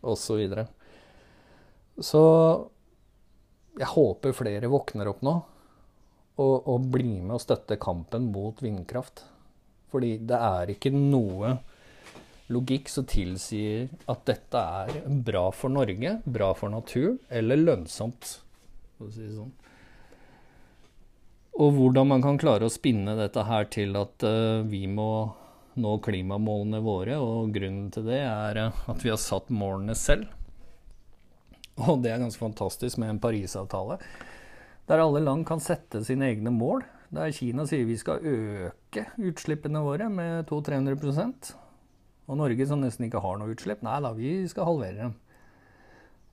osv. 0.01 0.23
Så, 0.23 0.39
videre. 0.39 0.67
så 1.99 2.25
jeg 3.77 3.93
håper 3.93 4.37
flere 4.37 4.71
våkner 4.71 5.11
opp 5.11 5.25
nå 5.27 5.35
og, 6.41 6.69
og 6.69 6.89
blir 6.93 7.21
med 7.25 7.37
og 7.37 7.43
støtter 7.43 7.81
kampen 7.81 8.31
mot 8.33 8.61
vindkraft. 8.65 9.25
Fordi 9.93 10.17
det 10.25 10.39
er 10.41 10.73
ikke 10.73 10.93
noe 10.95 11.57
logikk 12.53 12.91
som 12.91 13.07
tilsier 13.09 13.89
at 14.11 14.27
dette 14.29 14.61
er 14.61 15.01
bra 15.27 15.49
for 15.55 15.73
Norge, 15.73 16.19
bra 16.25 16.53
for 16.55 16.73
naturen 16.73 17.19
eller 17.29 17.59
lønnsomt, 17.59 18.37
for 18.97 19.09
å 19.09 19.15
si 19.15 19.25
det 19.25 19.35
sånn. 19.35 19.55
Og 21.57 21.73
hvordan 21.73 22.11
man 22.11 22.25
kan 22.25 22.39
klare 22.39 22.69
å 22.69 22.73
spinne 22.73 23.17
dette 23.17 23.47
her 23.49 23.67
til 23.73 23.97
at 23.97 24.25
uh, 24.29 24.61
vi 24.69 24.85
må 24.93 25.11
nå 25.81 25.93
klimamålene 26.05 26.83
våre, 26.85 27.17
og 27.21 27.53
grunnen 27.55 27.89
til 27.93 28.05
det 28.11 28.21
er 28.23 28.61
uh, 28.69 28.83
at 28.93 29.05
vi 29.05 29.13
har 29.13 29.21
satt 29.21 29.49
målene 29.53 29.97
selv. 29.97 30.29
Og 31.81 32.03
det 32.05 32.13
er 32.13 32.21
ganske 32.21 32.41
fantastisk 32.41 33.01
med 33.01 33.15
en 33.15 33.21
Parisavtale, 33.21 33.99
der 34.87 35.03
alle 35.03 35.25
land 35.25 35.45
kan 35.49 35.61
sette 35.61 36.05
sine 36.07 36.29
egne 36.31 36.53
mål. 36.55 36.85
Der 37.17 37.33
Kina 37.35 37.65
sier 37.69 37.87
vi 37.89 37.97
skal 38.01 38.23
øke 38.23 39.07
utslippene 39.17 39.81
våre 39.85 40.09
med 40.13 40.47
200-300 40.51 41.57
Og 42.27 42.41
Norge 42.41 42.67
som 42.67 42.83
nesten 42.83 43.07
ikke 43.07 43.23
har 43.23 43.39
noe 43.39 43.55
utslipp, 43.55 43.85
nei 43.87 44.01
da, 44.03 44.11
vi 44.17 44.33
skal 44.51 44.67
halvere 44.67 44.99
dem. 45.05 45.15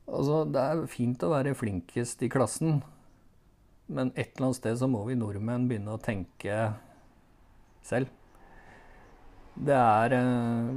Altså, 0.09 0.41
det 0.49 0.63
er 0.63 0.81
fint 0.91 1.21
å 1.23 1.31
være 1.31 1.53
flinkest 1.55 2.25
i 2.25 2.31
klassen, 2.33 2.81
men 3.93 4.11
et 4.15 4.33
eller 4.33 4.49
annet 4.49 4.59
sted 4.59 4.79
så 4.79 4.89
må 4.89 5.03
vi 5.07 5.15
nordmenn 5.19 5.69
begynne 5.69 5.95
å 5.95 6.01
tenke 6.01 6.57
selv. 7.85 8.11
Det 9.53 9.75
er 9.77 10.15
eh, 10.17 10.73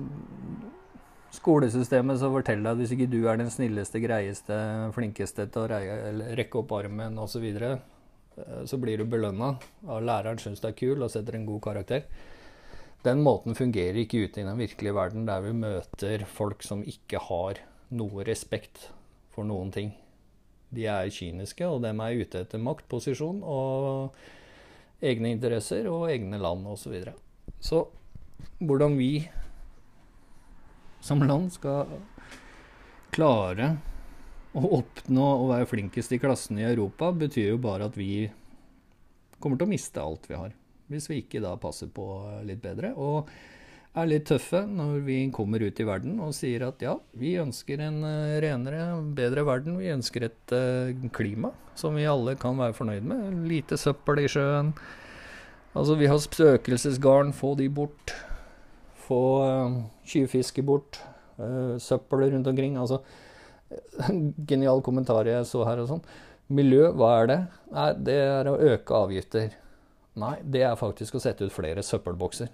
skolesystemet 1.34 2.20
som 2.20 2.34
forteller 2.34 2.74
at 2.74 2.80
hvis 2.80 2.92
ikke 2.94 3.08
du 3.10 3.22
er 3.24 3.40
den 3.40 3.50
snilleste, 3.52 4.02
greieste, 4.04 4.56
flinkeste 4.94 5.48
til 5.52 5.64
å 5.64 5.80
rekke 6.36 6.60
opp 6.60 6.74
armen 6.76 7.16
osv., 7.22 7.38
så, 7.38 7.42
videre, 7.42 7.72
eh, 8.36 8.62
så 8.68 8.78
blir 8.82 9.00
du 9.00 9.08
belønna. 9.10 9.54
Læreren 9.86 10.42
syns 10.42 10.62
du 10.62 10.68
er 10.68 10.76
kul 10.76 11.00
og 11.00 11.12
setter 11.14 11.38
en 11.38 11.48
god 11.48 11.64
karakter. 11.70 12.04
Den 13.06 13.22
måten 13.22 13.54
fungerer 13.54 14.00
ikke 14.00 14.24
ute 14.26 14.42
i 14.42 14.46
den 14.46 14.58
virkelige 14.58 14.96
verden, 14.96 15.26
der 15.28 15.44
vi 15.44 15.52
møter 15.54 16.24
folk 16.26 16.64
som 16.66 16.82
ikke 16.82 17.20
har 17.28 17.60
noe 17.94 18.24
respekt 18.26 18.88
for 19.30 19.46
noen 19.46 19.70
ting. 19.74 19.92
De 20.74 20.88
er 20.90 21.12
kyniske, 21.14 21.68
og 21.68 21.84
dem 21.84 22.02
er 22.02 22.18
ute 22.18 22.42
etter 22.42 22.58
makt, 22.62 22.88
posisjon 22.90 23.44
og 23.46 24.16
egne 25.04 25.30
interesser 25.36 25.86
og 25.92 26.08
egne 26.10 26.40
land 26.42 26.66
osv. 26.66 26.82
Så, 26.82 26.94
videre. 26.96 27.14
så 27.60 27.84
hvordan 28.58 28.96
vi 28.98 29.10
som 31.04 31.22
land 31.22 31.52
skal 31.54 31.92
klare 33.14 33.76
å 34.56 34.66
oppnå 34.80 35.26
å 35.44 35.48
være 35.52 35.68
flinkest 35.70 36.16
i 36.16 36.18
klassen 36.18 36.58
i 36.58 36.66
Europa, 36.66 37.12
betyr 37.12 37.52
jo 37.52 37.62
bare 37.62 37.86
at 37.86 37.96
vi 37.98 38.26
kommer 39.38 39.60
til 39.60 39.68
å 39.68 39.74
miste 39.76 40.02
alt 40.02 40.26
vi 40.26 40.40
har. 40.40 40.54
Hvis 40.92 41.10
vi 41.10 41.20
ikke 41.22 41.42
da 41.42 41.56
passer 41.60 41.90
på 41.92 42.06
litt 42.46 42.62
bedre. 42.62 42.92
Og 42.94 43.30
er 43.96 44.08
litt 44.10 44.26
tøffe 44.28 44.60
når 44.68 45.00
vi 45.06 45.18
kommer 45.34 45.62
ut 45.64 45.78
i 45.80 45.86
verden 45.88 46.18
og 46.20 46.34
sier 46.36 46.66
at 46.66 46.82
ja, 46.84 46.92
vi 47.16 47.36
ønsker 47.40 47.80
en 47.86 48.02
uh, 48.04 48.36
renere, 48.44 48.82
bedre 49.16 49.46
verden. 49.48 49.78
Vi 49.80 49.92
ønsker 49.94 50.28
et 50.28 50.54
uh, 50.54 51.08
klima 51.16 51.54
som 51.76 51.96
vi 51.96 52.06
alle 52.08 52.36
kan 52.40 52.56
være 52.60 52.76
fornøyd 52.76 53.08
med. 53.08 53.40
Lite 53.48 53.78
søppel 53.80 54.22
i 54.24 54.30
sjøen. 54.32 54.72
Altså, 55.76 55.96
vi 56.00 56.08
har 56.08 56.20
spøkelsesgarn, 56.20 57.34
få 57.36 57.54
de 57.58 57.68
bort. 57.72 58.14
Få 59.06 59.22
uh, 59.44 59.82
tjuvfiske 60.08 60.64
bort. 60.64 61.00
Uh, 61.36 61.76
søppel 61.80 62.30
rundt 62.32 62.48
omkring. 62.52 62.78
Altså, 62.80 63.02
genial 64.50 64.80
kommentar 64.84 65.28
jeg 65.28 65.48
så 65.48 65.64
her 65.68 65.84
og 65.84 65.92
sånn. 65.92 66.04
Miljø, 66.56 66.92
hva 66.96 67.12
er 67.20 67.30
det? 67.32 67.38
Nei, 67.74 67.92
det 68.08 68.20
er 68.22 68.48
å 68.48 68.58
øke 68.72 69.04
avgifter. 69.04 69.56
Nei, 70.16 70.36
det 70.42 70.62
er 70.64 70.78
faktisk 70.80 71.18
å 71.18 71.22
sette 71.22 71.46
ut 71.46 71.52
flere 71.52 71.84
søppelbokser. 71.84 72.48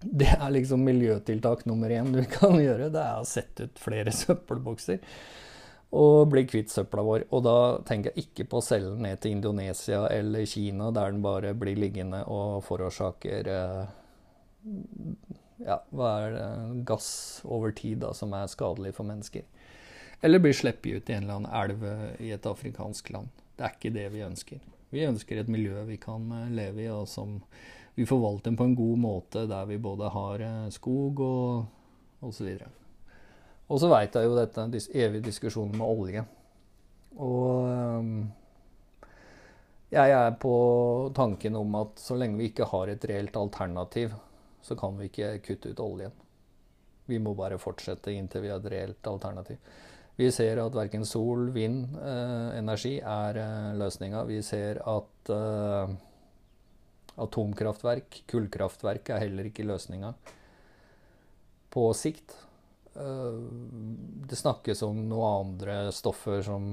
Det 0.00 0.30
er 0.32 0.52
liksom 0.54 0.84
miljøtiltak 0.86 1.66
nummer 1.68 1.90
én 1.92 2.12
du 2.14 2.22
kan 2.38 2.56
gjøre. 2.60 2.90
Det 2.94 3.02
er 3.02 3.20
å 3.20 3.28
sette 3.28 3.68
ut 3.68 3.82
flere 3.82 4.14
søppelbokser 4.22 5.02
og 5.90 6.28
bli 6.30 6.44
kvitt 6.46 6.70
søpla 6.70 7.02
vår. 7.02 7.26
Og 7.34 7.42
da 7.44 7.56
tenker 7.86 8.14
jeg 8.14 8.28
ikke 8.28 8.46
på 8.52 8.60
å 8.60 8.64
selge 8.64 8.92
den 8.92 9.04
ned 9.08 9.20
til 9.22 9.34
Indonesia 9.34 10.04
eller 10.12 10.46
Kina, 10.46 10.92
der 10.94 11.10
den 11.10 11.22
bare 11.24 11.52
blir 11.58 11.78
liggende 11.78 12.22
og 12.30 12.62
forårsaker 12.68 13.50
eh, 13.50 13.80
ja, 15.66 15.80
hva 15.90 16.12
er 16.22 16.36
det, 16.36 16.48
gass 16.88 17.10
over 17.44 17.74
tid 17.76 18.04
da, 18.04 18.14
som 18.14 18.34
er 18.38 18.50
skadelig 18.50 18.94
for 18.96 19.08
mennesker. 19.08 19.46
Eller 20.22 20.42
blir 20.42 20.54
sluppet 20.54 21.00
ut 21.00 21.10
i 21.10 21.16
en 21.16 21.24
eller 21.24 21.40
annen 21.40 21.54
elv 21.62 22.20
i 22.22 22.30
et 22.36 22.46
afrikansk 22.46 23.10
land. 23.10 23.32
Det 23.56 23.66
er 23.66 23.74
ikke 23.76 23.92
det 23.96 24.06
vi 24.14 24.22
ønsker. 24.24 24.60
Vi 24.90 25.06
ønsker 25.06 25.38
et 25.40 25.50
miljø 25.50 25.84
vi 25.88 25.98
kan 26.02 26.26
eh, 26.34 26.50
leve 26.54 26.84
i, 26.84 26.90
og 26.90 27.06
som 27.08 27.38
vi 27.94 28.06
forvalter 28.08 28.54
på 28.56 28.66
en 28.66 28.76
god 28.78 28.98
måte 28.98 29.46
der 29.50 29.68
vi 29.70 29.78
både 29.82 30.10
har 30.14 30.44
eh, 30.46 30.68
skog 30.74 31.22
og 31.24 32.26
osv. 32.26 32.50
Og 33.70 33.78
så 33.78 33.90
veit 33.90 34.16
jeg 34.16 34.26
jo 34.26 34.36
dette 34.38 34.66
evige 34.98 35.28
diskusjonene 35.28 35.78
med 35.78 35.86
olje. 35.86 36.24
Og 37.20 37.68
um, 37.70 38.10
jeg 39.90 40.14
er 40.14 40.34
på 40.42 40.54
tanken 41.14 41.56
om 41.58 41.76
at 41.78 42.02
så 42.02 42.16
lenge 42.18 42.38
vi 42.38 42.50
ikke 42.50 42.68
har 42.70 42.90
et 42.90 43.06
reelt 43.10 43.36
alternativ, 43.38 44.12
så 44.62 44.76
kan 44.78 44.98
vi 44.98 45.08
ikke 45.10 45.36
kutte 45.46 45.72
ut 45.72 45.82
oljen. 45.82 46.12
Vi 47.10 47.18
må 47.18 47.34
bare 47.34 47.58
fortsette 47.58 48.14
inntil 48.14 48.44
vi 48.44 48.52
har 48.52 48.62
et 48.62 48.70
reelt 48.70 49.10
alternativ. 49.10 49.58
Vi 50.20 50.28
ser 50.34 50.58
at 50.60 50.74
verken 50.76 51.06
sol, 51.08 51.48
vind, 51.54 51.94
eh, 51.96 52.58
energi 52.58 52.98
er 53.00 53.38
eh, 53.40 53.70
løsninga. 53.80 54.26
Vi 54.28 54.42
ser 54.44 54.82
at 54.84 55.32
eh, 55.32 55.94
Atomkraftverk, 57.24 58.22
kullkraftverk 58.28 59.10
er 59.14 59.24
heller 59.24 59.48
ikke 59.48 59.64
løsninga 59.64 60.12
på 61.72 61.86
sikt. 61.96 62.36
Eh, 62.92 63.40
det 64.28 64.36
snakkes 64.36 64.84
om 64.84 65.06
noen 65.08 65.46
andre 65.46 65.80
stoffer 65.96 66.44
som 66.44 66.70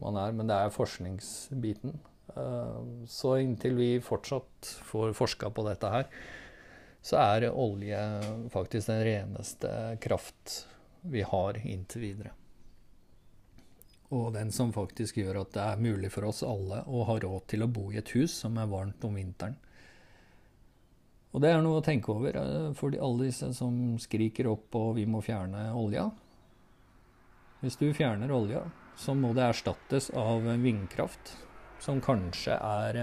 man 0.00 0.16
er, 0.24 0.32
men 0.32 0.48
det 0.48 0.56
er 0.56 0.72
forskningsbiten. 0.72 1.98
Eh, 2.32 2.82
så 3.04 3.36
inntil 3.44 3.76
vi 3.76 3.94
fortsatt 4.00 4.76
får 4.88 5.12
forska 5.18 5.52
på 5.52 5.68
dette 5.68 5.92
her, 5.92 6.08
så 7.04 7.20
er 7.20 7.50
olje 7.52 7.98
faktisk 8.54 8.88
den 8.88 9.02
reneste 9.04 9.72
kraft 10.00 10.62
vi 11.02 11.20
har 11.26 11.58
inntil 11.66 12.08
videre. 12.08 12.38
Og 14.12 14.32
den 14.34 14.50
som 14.52 14.72
faktisk 14.74 15.22
gjør 15.22 15.42
at 15.42 15.54
det 15.54 15.64
er 15.64 15.82
mulig 15.82 16.10
for 16.12 16.28
oss 16.28 16.42
alle 16.44 16.82
å 16.84 17.04
ha 17.08 17.16
råd 17.22 17.46
til 17.48 17.64
å 17.64 17.70
bo 17.72 17.86
i 17.92 18.00
et 18.00 18.12
hus 18.12 18.34
som 18.44 18.58
er 18.60 18.68
varmt 18.68 19.04
om 19.08 19.16
vinteren. 19.16 19.56
Og 21.32 21.40
det 21.40 21.48
er 21.48 21.62
noe 21.64 21.80
å 21.80 21.84
tenke 21.84 22.12
over 22.12 22.36
eh, 22.36 22.68
for 22.76 22.92
alle 22.92 23.30
disse 23.30 23.48
som 23.56 23.96
skriker 24.00 24.50
opp 24.52 24.76
og 24.76 24.98
vi 24.98 25.06
må 25.08 25.22
fjerne 25.24 25.70
olja. 25.72 26.10
Hvis 27.62 27.78
du 27.80 27.88
fjerner 27.96 28.32
olja, 28.34 28.66
så 29.00 29.14
må 29.16 29.32
det 29.32 29.46
erstattes 29.46 30.10
av 30.18 30.44
vindkraft, 30.60 31.36
som 31.80 32.02
kanskje 32.04 32.58
er 32.58 32.98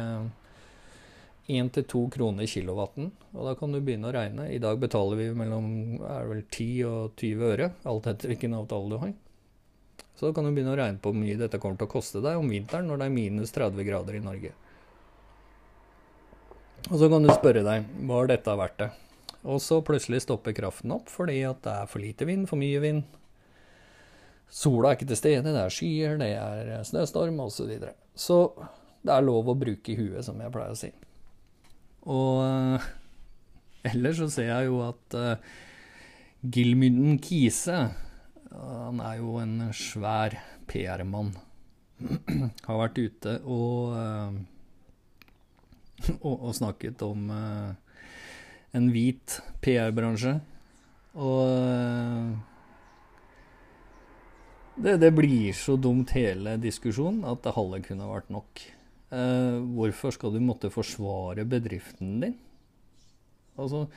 1-2 1.49 2.03
kroner 2.13 2.45
kilowatten. 2.45 3.09
Og 3.33 3.47
da 3.47 3.55
kan 3.57 3.73
du 3.73 3.79
begynne 3.79 4.11
å 4.11 4.13
regne. 4.13 4.49
I 4.51 4.59
dag 4.61 4.77
betaler 4.81 5.17
vi 5.17 5.29
mellom 5.33 5.71
er 6.03 6.27
det 6.27 6.29
vel 6.33 6.43
10 6.43 6.91
og 6.91 7.15
20 7.23 7.47
øre, 7.53 7.71
alt 7.89 8.11
etter 8.11 8.33
hvilken 8.33 8.57
avtale 8.59 8.91
du 8.91 8.97
har. 9.01 9.15
Så 10.19 10.33
kan 10.35 10.43
du 10.43 10.51
begynne 10.51 10.73
å 10.73 10.79
regne 10.79 10.99
på 10.99 11.13
hvor 11.13 11.21
mye 11.21 11.37
dette 11.39 11.61
kommer 11.63 11.79
til 11.79 11.87
å 11.87 11.93
koste 11.93 12.19
deg 12.19 12.35
om 12.35 12.49
vinteren 12.51 12.89
når 12.91 12.99
det 12.99 13.05
er 13.07 13.13
minus 13.13 13.53
30 13.55 13.85
grader 13.87 14.17
i 14.17 14.23
Norge. 14.23 14.51
Og 16.89 16.97
så 16.99 17.07
kan 17.11 17.23
du 17.23 17.31
spørre 17.31 17.63
deg 17.63 17.85
var 18.09 18.27
dette 18.27 18.55
verdt 18.59 18.81
det. 18.81 18.89
Og 19.47 19.61
så 19.63 19.77
plutselig 19.85 20.25
stopper 20.25 20.55
kraften 20.57 20.91
opp 20.91 21.07
fordi 21.11 21.37
at 21.47 21.61
det 21.63 21.75
er 21.85 21.87
for 21.87 22.03
lite 22.03 22.27
vind, 22.27 22.49
for 22.49 22.59
mye 22.59 22.81
vind. 22.83 23.05
Sola 24.51 24.91
er 24.91 24.97
ikke 24.97 25.07
til 25.13 25.21
stede, 25.21 25.53
det 25.53 25.61
er 25.61 25.71
skyer, 25.71 26.19
det 26.19 26.29
er 26.35 26.83
snøstorm 26.89 27.39
osv. 27.45 27.55
Så, 27.55 27.69
videre. 27.69 27.93
så 28.17 28.39
det 29.05 29.15
er 29.15 29.23
lov 29.23 29.47
å 29.47 29.55
bruke 29.55 29.95
huet, 29.95 30.19
som 30.25 30.41
jeg 30.41 30.51
pleier 30.51 30.75
å 30.75 30.79
si. 30.81 30.91
Og 32.09 32.43
uh, 32.43 32.91
ellers 33.93 34.19
så 34.19 34.27
ser 34.33 34.51
jeg 34.51 34.67
jo 34.67 34.83
at 34.83 35.15
uh, 35.15 35.49
Gilmynden 36.43 37.21
Kise 37.23 37.85
han 38.49 39.01
er 39.03 39.19
jo 39.19 39.37
en 39.41 39.69
svær 39.75 40.35
PR-mann. 40.69 41.33
Har 42.67 42.79
vært 42.79 42.99
ute 42.99 43.35
og, 43.43 43.93
uh, 43.93 44.31
og, 46.23 46.35
og 46.35 46.53
snakket 46.57 47.01
om 47.05 47.29
uh, 47.29 47.71
en 48.77 48.89
hvit 48.93 49.39
PR-bransje. 49.63 50.37
Og 51.19 51.45
uh, 51.59 52.31
det, 54.79 54.97
det, 55.03 55.11
blir 55.13 55.53
så 55.57 55.75
dumt 55.75 56.13
hele 56.15 56.55
diskusjonen 56.61 57.25
at 57.27 57.43
det 57.43 57.55
halve 57.57 57.81
kunne 57.85 58.13
vært 58.13 58.29
nok. 58.31 58.67
hvorfor 59.09 60.13
skal 60.13 60.31
du 60.31 60.39
måtte 60.39 60.69
forsvare 60.69 61.43
bedriften 61.49 62.19
din? 62.21 62.35
Altså, 63.57 63.89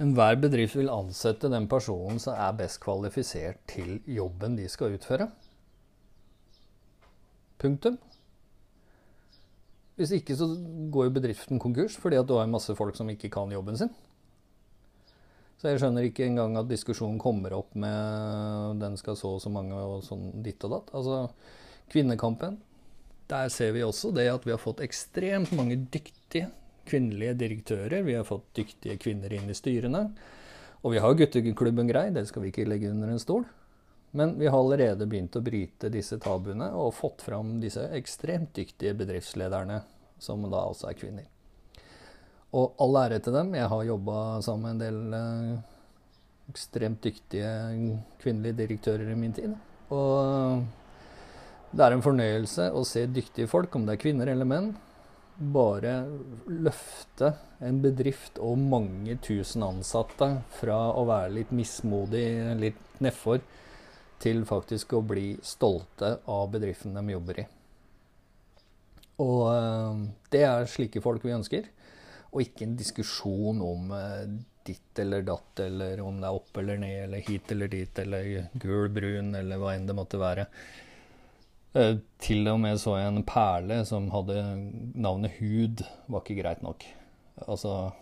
Enhver 0.00 0.38
bedrift 0.40 0.78
vil 0.78 0.88
ansette 0.88 1.50
den 1.52 1.66
personen 1.68 2.20
som 2.22 2.38
er 2.38 2.54
best 2.56 2.80
kvalifisert 2.80 3.58
til 3.68 3.98
jobben 4.08 4.54
de 4.56 4.68
skal 4.72 4.94
utføre. 4.96 5.26
Punktum. 7.60 7.98
Hvis 10.00 10.14
ikke 10.16 10.32
så 10.38 10.46
går 10.92 11.10
jo 11.10 11.16
bedriften 11.18 11.60
konkurs 11.60 11.98
fordi 12.00 12.16
at 12.16 12.28
du 12.28 12.38
har 12.38 12.48
masse 12.48 12.72
folk 12.78 12.96
som 12.96 13.10
ikke 13.12 13.28
kan 13.34 13.52
jobben 13.52 13.76
sin. 13.76 13.92
Så 15.60 15.68
jeg 15.68 15.82
skjønner 15.82 16.06
ikke 16.08 16.24
engang 16.24 16.56
at 16.56 16.70
diskusjonen 16.70 17.18
kommer 17.20 17.52
opp 17.52 17.74
med 17.76 18.80
den 18.80 18.96
skal 18.96 19.18
så 19.20 19.34
og 19.36 19.42
så 19.44 19.52
mange 19.52 19.76
og 19.76 20.00
sånn 20.06 20.30
ditt 20.40 20.64
og 20.64 20.72
datt. 20.78 20.94
Altså, 20.96 21.18
kvinnekampen. 21.92 22.56
Der 23.28 23.52
ser 23.52 23.74
vi 23.76 23.84
også 23.84 24.14
det 24.16 24.30
at 24.32 24.48
vi 24.48 24.54
har 24.54 24.62
fått 24.62 24.80
ekstremt 24.80 25.52
mange 25.52 25.76
dyktige 25.92 26.48
kvinnelige 26.90 27.38
direktører. 27.44 28.02
Vi 28.06 28.18
har 28.18 28.26
fått 28.28 28.50
dyktige 28.58 28.98
kvinner 29.00 29.32
inn 29.32 29.50
i 29.50 29.56
styrene. 29.56 30.04
Og 30.80 30.94
vi 30.94 31.00
har 31.02 31.16
gutteklubben 31.16 31.88
grei, 31.90 32.08
det 32.14 32.26
skal 32.28 32.44
vi 32.44 32.52
ikke 32.52 32.68
legge 32.68 32.90
under 32.90 33.12
en 33.12 33.20
stol. 33.22 33.44
Men 34.16 34.34
vi 34.40 34.48
har 34.50 34.58
allerede 34.58 35.06
begynt 35.06 35.36
å 35.38 35.44
bryte 35.44 35.90
disse 35.92 36.18
tabuene 36.18 36.72
og 36.74 36.96
fått 36.98 37.22
fram 37.22 37.58
disse 37.62 37.84
ekstremt 37.94 38.54
dyktige 38.56 38.96
bedriftslederne, 38.98 39.82
som 40.18 40.42
da 40.50 40.64
også 40.66 40.90
er 40.90 40.98
kvinner. 40.98 41.28
Og 42.56 42.80
all 42.82 42.98
ære 43.04 43.20
til 43.22 43.36
dem. 43.36 43.54
Jeg 43.54 43.70
har 43.70 43.84
jobba 43.86 44.16
sammen 44.42 44.66
med 44.66 44.72
en 44.72 44.82
del 44.82 45.18
eh, 45.20 45.60
ekstremt 46.50 46.98
dyktige 47.04 47.52
kvinnelige 48.22 48.58
direktører 48.64 49.12
i 49.12 49.18
min 49.18 49.36
tid. 49.36 49.54
Og 49.94 50.64
det 51.70 51.86
er 51.86 51.94
en 51.94 52.02
fornøyelse 52.02 52.72
å 52.74 52.82
se 52.88 53.04
dyktige 53.06 53.50
folk, 53.50 53.74
om 53.78 53.86
det 53.86 53.94
er 53.94 54.02
kvinner 54.02 54.32
eller 54.32 54.48
menn, 54.48 54.72
bare 55.40 55.94
løfte 56.46 57.32
en 57.64 57.80
bedrift 57.80 58.38
og 58.44 58.60
mange 58.60 59.16
tusen 59.24 59.64
ansatte 59.64 60.28
fra 60.58 60.78
å 60.92 61.06
være 61.08 61.32
litt 61.38 61.54
mismodig, 61.56 62.26
litt 62.60 63.00
nedfor, 63.00 63.40
til 64.20 64.44
faktisk 64.44 64.92
å 64.98 65.00
bli 65.00 65.32
stolte 65.40 66.18
av 66.28 66.50
bedriften 66.52 66.92
de 66.98 67.14
jobber 67.14 67.40
i. 67.40 67.46
Og 69.24 69.44
eh, 69.54 70.02
det 70.32 70.42
er 70.44 70.68
slike 70.68 71.00
folk 71.04 71.24
vi 71.24 71.36
ønsker 71.36 71.68
og 72.30 72.44
ikke 72.44 72.66
en 72.66 72.76
diskusjon 72.78 73.62
om 73.64 73.90
eh, 73.96 74.28
ditt 74.66 75.00
eller 75.02 75.24
datt, 75.26 75.62
eller 75.64 76.02
om 76.04 76.20
det 76.20 76.28
er 76.28 76.36
opp 76.36 76.60
eller 76.62 76.78
ned, 76.78 76.98
eller 77.06 77.24
hit 77.26 77.50
eller 77.54 77.70
dit, 77.72 77.98
eller 78.04 78.28
gul, 78.52 78.86
brun, 78.92 79.34
eller 79.34 79.58
hva 79.58 79.74
enn 79.74 79.88
det 79.88 79.96
måtte 79.98 80.20
være. 80.20 80.46
Eh, 81.72 81.96
til 82.18 82.48
og 82.50 82.60
med 82.62 82.80
så 82.82 82.96
jeg 82.98 83.12
en 83.12 83.24
perle 83.26 83.80
som 83.86 84.10
hadde 84.14 84.42
navnet 84.98 85.38
Hud, 85.38 85.84
var 86.10 86.24
ikke 86.24 86.40
greit 86.42 86.64
nok. 86.66 86.84
Altså, 87.46 87.92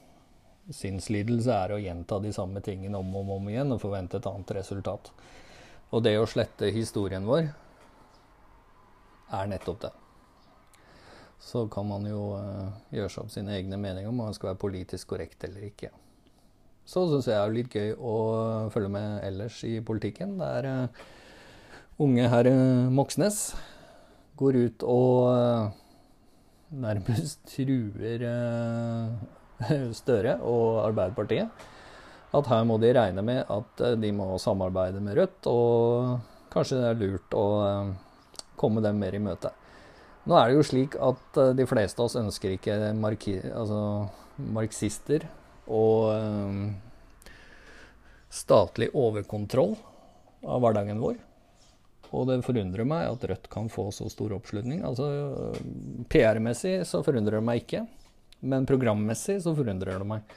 sinnslidelse 0.72 1.52
er 1.54 1.74
å 1.74 1.81
gjenta 1.83 2.18
de 2.24 2.33
samme 2.35 2.62
tingene 2.64 3.00
om 3.00 3.14
og 3.20 3.37
om 3.38 3.48
igjen 3.52 3.76
og 3.76 3.83
forvente 3.85 4.20
et 4.20 4.28
annet 4.28 4.57
resultat. 4.59 5.12
Og 5.92 6.04
det 6.04 6.18
å 6.20 6.28
slette 6.28 6.72
historien 6.74 7.28
vår 7.28 7.48
er 9.38 9.48
nettopp 9.52 9.81
det 9.85 9.94
så 11.40 11.68
kan 11.68 11.87
man 11.88 12.07
jo 12.07 12.35
uh, 12.37 12.68
gjøre 12.92 13.11
seg 13.12 13.22
opp 13.24 13.33
sine 13.33 13.54
egne 13.57 13.78
meninger 13.81 14.11
om 14.11 14.20
man 14.20 14.35
skal 14.37 14.52
være 14.52 14.62
politisk 14.64 15.14
korrekt 15.14 15.44
eller 15.46 15.68
ikke. 15.70 15.90
Så 16.88 17.04
syns 17.09 17.28
jeg 17.28 17.37
det 17.37 17.44
er 17.44 17.54
litt 17.54 17.76
gøy 17.76 17.94
å 17.94 18.16
følge 18.72 18.90
med 18.92 19.22
ellers 19.26 19.61
i 19.68 19.78
politikken. 19.85 20.37
Der 20.40 20.68
uh, 20.68 21.07
unge 21.99 22.29
herr 22.31 22.47
Moxnes 22.95 23.39
går 24.39 24.59
ut 24.69 24.85
og 24.87 25.25
uh, 25.35 25.71
nærmest 26.71 27.43
truer 27.51 28.25
Støre 30.01 30.37
og 30.47 30.85
Arbeiderpartiet. 30.85 31.51
At 32.31 32.51
her 32.53 32.67
må 32.69 32.77
de 32.79 32.93
regne 32.95 33.25
med 33.25 33.49
at 33.51 33.83
de 33.99 34.11
må 34.15 34.37
samarbeide 34.39 35.01
med 35.03 35.17
Rødt, 35.19 35.49
og 35.51 36.51
kanskje 36.53 36.79
det 36.79 36.91
er 36.91 37.01
lurt 37.01 37.35
å 37.35 37.47
komme 38.61 38.85
dem 38.85 39.01
mer 39.01 39.17
i 39.17 39.23
møte. 39.23 39.51
Nå 40.29 40.37
er 40.37 40.51
det 40.51 40.59
jo 40.59 40.67
slik 40.69 40.95
at 41.01 41.41
de 41.57 41.67
fleste 41.67 41.99
av 42.03 42.11
oss 42.11 42.19
ønsker 42.21 42.55
ikke 42.55 42.77
altså, 42.93 43.81
marxister 44.37 45.25
og 45.67 46.13
um, 46.13 46.61
statlig 48.29 48.91
overkontroll 48.93 49.75
av 50.45 50.61
hverdagen 50.63 51.01
vår. 51.01 51.17
Og 52.16 52.29
det 52.31 52.40
forundrer 52.47 52.88
meg 52.88 53.07
at 53.11 53.25
Rødt 53.29 53.49
kan 53.53 53.68
få 53.73 53.90
så 53.92 54.09
stor 54.12 54.33
oppslutning. 54.38 54.83
Altså, 54.87 55.09
PR-messig 56.12 56.81
så 56.88 57.03
forundrer 57.05 57.38
det 57.38 57.47
meg 57.47 57.64
ikke, 57.64 57.85
men 58.49 58.68
programmessig 58.68 59.40
så 59.44 59.55
forundrer 59.57 60.01
det 60.01 60.09
meg. 60.09 60.37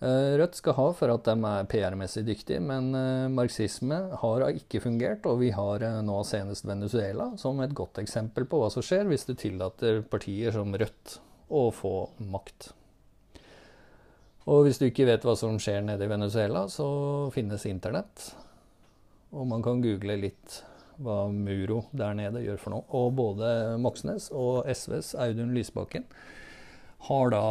Eh, 0.00 0.38
Rødt 0.40 0.56
skal 0.56 0.76
ha 0.78 0.86
for 0.96 1.12
at 1.12 1.26
de 1.28 1.34
er 1.44 1.66
PR-messig 1.68 2.22
dyktige, 2.24 2.60
men 2.64 2.94
eh, 2.96 3.26
marxisme 3.32 3.98
har 4.22 4.46
ikke 4.48 4.80
fungert. 4.80 5.26
Og 5.28 5.42
vi 5.42 5.50
har 5.52 5.84
eh, 5.84 6.00
nå 6.06 6.22
senest 6.24 6.64
Venezuela 6.68 7.32
som 7.40 7.60
et 7.60 7.74
godt 7.76 8.00
eksempel 8.00 8.48
på 8.48 8.62
hva 8.62 8.70
som 8.72 8.84
skjer 8.84 9.10
hvis 9.10 9.28
du 9.28 9.34
tillater 9.34 10.00
partier 10.08 10.56
som 10.56 10.72
Rødt 10.72 11.18
å 11.50 11.66
få 11.74 11.94
makt. 12.32 12.70
Og 14.50 14.64
hvis 14.64 14.80
du 14.80 14.86
ikke 14.88 15.06
vet 15.06 15.26
hva 15.26 15.34
som 15.36 15.58
skjer 15.60 15.82
nede 15.84 16.06
i 16.06 16.10
Venezuela, 16.10 16.64
så 16.72 16.88
finnes 17.34 17.66
internett. 17.68 18.30
Og 19.30 19.46
man 19.46 19.62
kan 19.62 19.82
google 19.82 20.16
litt 20.18 20.60
hva 21.00 21.30
Muro 21.32 21.84
der 21.96 22.16
nede 22.18 22.42
gjør 22.44 22.60
for 22.60 22.74
noe. 22.74 22.84
Og 22.96 23.14
både 23.18 23.50
Moxnes 23.80 24.28
og 24.36 24.68
SVs 24.68 25.14
Audun 25.18 25.54
Lysbakken 25.56 26.06
har 27.08 27.32
da 27.32 27.44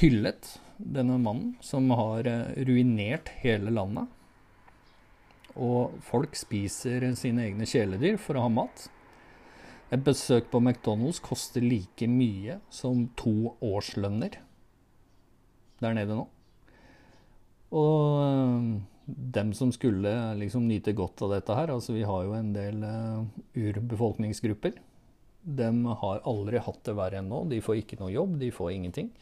hyllet 0.00 0.54
denne 0.76 1.18
mannen, 1.20 1.54
som 1.64 1.88
har 1.96 2.28
eh, 2.28 2.56
ruinert 2.68 3.32
hele 3.42 3.72
landet. 3.72 4.08
Og 5.56 5.96
folk 6.04 6.36
spiser 6.36 7.04
sine 7.16 7.46
egne 7.48 7.68
kjæledyr 7.68 8.18
for 8.20 8.36
å 8.36 8.46
ha 8.46 8.52
mat. 8.52 8.86
Et 9.92 10.02
besøk 10.02 10.50
på 10.52 10.60
McDonald's 10.60 11.20
koster 11.22 11.64
like 11.64 12.08
mye 12.10 12.58
som 12.72 13.06
to 13.16 13.54
årslønner 13.64 14.40
der 15.84 15.96
nede 15.96 16.16
nå. 16.16 16.26
Og 17.76 18.20
eh, 18.24 18.70
dem 19.06 19.52
som 19.54 19.70
skulle 19.72 20.12
liksom 20.34 20.66
nyte 20.68 20.94
godt 20.96 21.22
av 21.22 21.36
dette 21.36 21.54
her, 21.54 21.70
altså 21.70 21.94
vi 21.94 22.04
har 22.06 22.24
jo 22.26 22.34
en 22.34 22.52
del 22.54 22.82
uh, 22.82 23.22
urbefolkningsgrupper. 23.54 24.80
De 25.46 25.68
har 26.02 26.24
aldri 26.26 26.58
hatt 26.58 26.82
det 26.88 26.96
verre 26.98 27.20
enn 27.20 27.30
nå. 27.30 27.44
De 27.50 27.60
får 27.62 27.82
ikke 27.82 28.00
noe 28.00 28.10
jobb, 28.10 28.34
de 28.40 28.50
får 28.54 28.72
ingenting. 28.74 29.12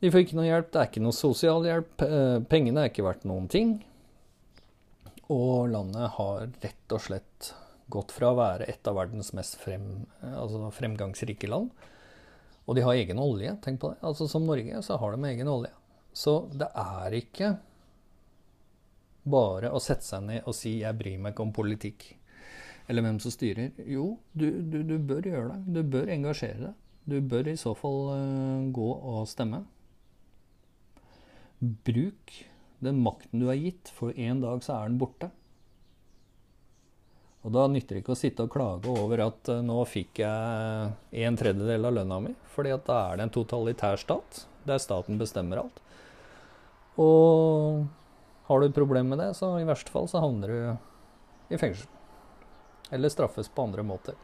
De 0.00 0.12
får 0.12 0.24
ikke 0.24 0.38
noe 0.38 0.48
hjelp, 0.48 0.70
det 0.72 0.80
er 0.80 0.90
ikke 0.90 1.04
noe 1.04 1.16
sosialhjelp, 1.16 1.92
Uh, 2.06 2.40
pengene 2.48 2.84
er 2.84 2.90
ikke 2.92 3.04
verdt 3.04 3.28
noen 3.28 3.50
ting. 3.52 3.76
Og 5.32 5.68
landet 5.72 6.16
har 6.16 6.48
rett 6.62 6.96
og 6.96 7.02
slett 7.02 7.52
gått 7.92 8.12
fra 8.14 8.32
å 8.32 8.38
være 8.38 8.66
et 8.70 8.88
av 8.88 8.96
verdens 8.98 9.32
mest 9.36 9.58
frem, 9.60 10.06
altså 10.22 10.70
fremgangsrike 10.74 11.50
land. 11.50 11.70
Og 12.66 12.74
de 12.78 12.82
har 12.82 12.98
egen 12.98 13.20
olje, 13.22 13.52
tenk 13.62 13.80
på 13.82 13.92
det. 13.92 14.00
Altså 14.06 14.26
Som 14.30 14.46
Norge 14.48 14.82
så 14.82 14.98
har 14.98 15.14
de 15.14 15.28
egen 15.30 15.50
olje. 15.50 15.70
Så 16.16 16.46
det 16.56 16.68
er 16.72 17.14
ikke 17.14 17.56
bare 19.26 19.72
å 19.74 19.82
sette 19.82 20.06
seg 20.06 20.24
ned 20.26 20.46
og 20.46 20.54
si 20.54 20.78
'jeg 20.80 20.98
bryr 20.98 21.18
meg 21.18 21.34
ikke 21.34 21.46
om 21.46 21.52
politikk', 21.52 22.14
eller 22.88 23.02
hvem 23.02 23.20
som 23.20 23.34
styrer. 23.34 23.72
Jo, 23.86 24.18
du, 24.32 24.50
du, 24.62 24.82
du 24.82 24.98
bør 24.98 25.26
gjøre 25.26 25.54
det. 25.54 25.74
Du 25.74 25.82
bør 25.82 26.12
engasjere 26.14 26.60
deg. 26.68 26.74
Du 27.06 27.20
bør 27.22 27.48
i 27.48 27.56
så 27.58 27.72
fall 27.78 28.00
uh, 28.10 28.66
gå 28.74 28.90
og 28.94 29.26
stemme. 29.30 29.64
Bruk 31.60 32.34
den 32.82 33.00
makten 33.02 33.40
du 33.40 33.48
er 33.50 33.58
gitt, 33.58 33.90
for 33.94 34.14
en 34.14 34.42
dag 34.42 34.62
så 34.62 34.76
er 34.76 34.90
den 34.90 34.98
borte. 35.00 35.30
Og 37.46 37.54
da 37.54 37.68
nytter 37.70 37.94
det 37.94 38.02
ikke 38.02 38.14
å 38.16 38.18
sitte 38.18 38.46
og 38.46 38.50
klage 38.50 38.90
over 38.90 39.22
at 39.28 39.50
uh, 39.54 39.62
nå 39.62 39.78
fikk 39.86 40.22
jeg 40.22 41.26
en 41.26 41.38
tredjedel 41.38 41.90
av 41.90 41.98
lønna 42.00 42.20
mi, 42.22 42.34
fordi 42.54 42.74
at 42.74 42.86
da 42.86 43.00
er 43.08 43.18
det 43.18 43.28
en 43.28 43.36
totalitær 43.38 44.02
stat 44.02 44.44
der 44.66 44.82
staten 44.82 45.18
bestemmer 45.18 45.62
alt. 45.62 45.82
Og 47.02 47.86
har 48.46 48.60
du 48.60 48.66
et 48.68 48.74
problem 48.74 49.10
med 49.10 49.18
det, 49.18 49.32
så 49.38 49.56
i 49.58 49.66
verste 49.66 49.90
fall 49.90 50.06
så 50.10 50.22
havner 50.22 50.52
du 50.52 51.54
i 51.54 51.58
fengsel. 51.58 51.88
Eller 52.94 53.10
straffes 53.10 53.50
på 53.50 53.66
andre 53.66 53.82
måter. 53.86 54.14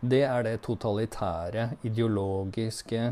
Det 0.00 0.22
er 0.28 0.44
det 0.46 0.60
totalitære, 0.66 1.70
ideologiske 1.88 3.08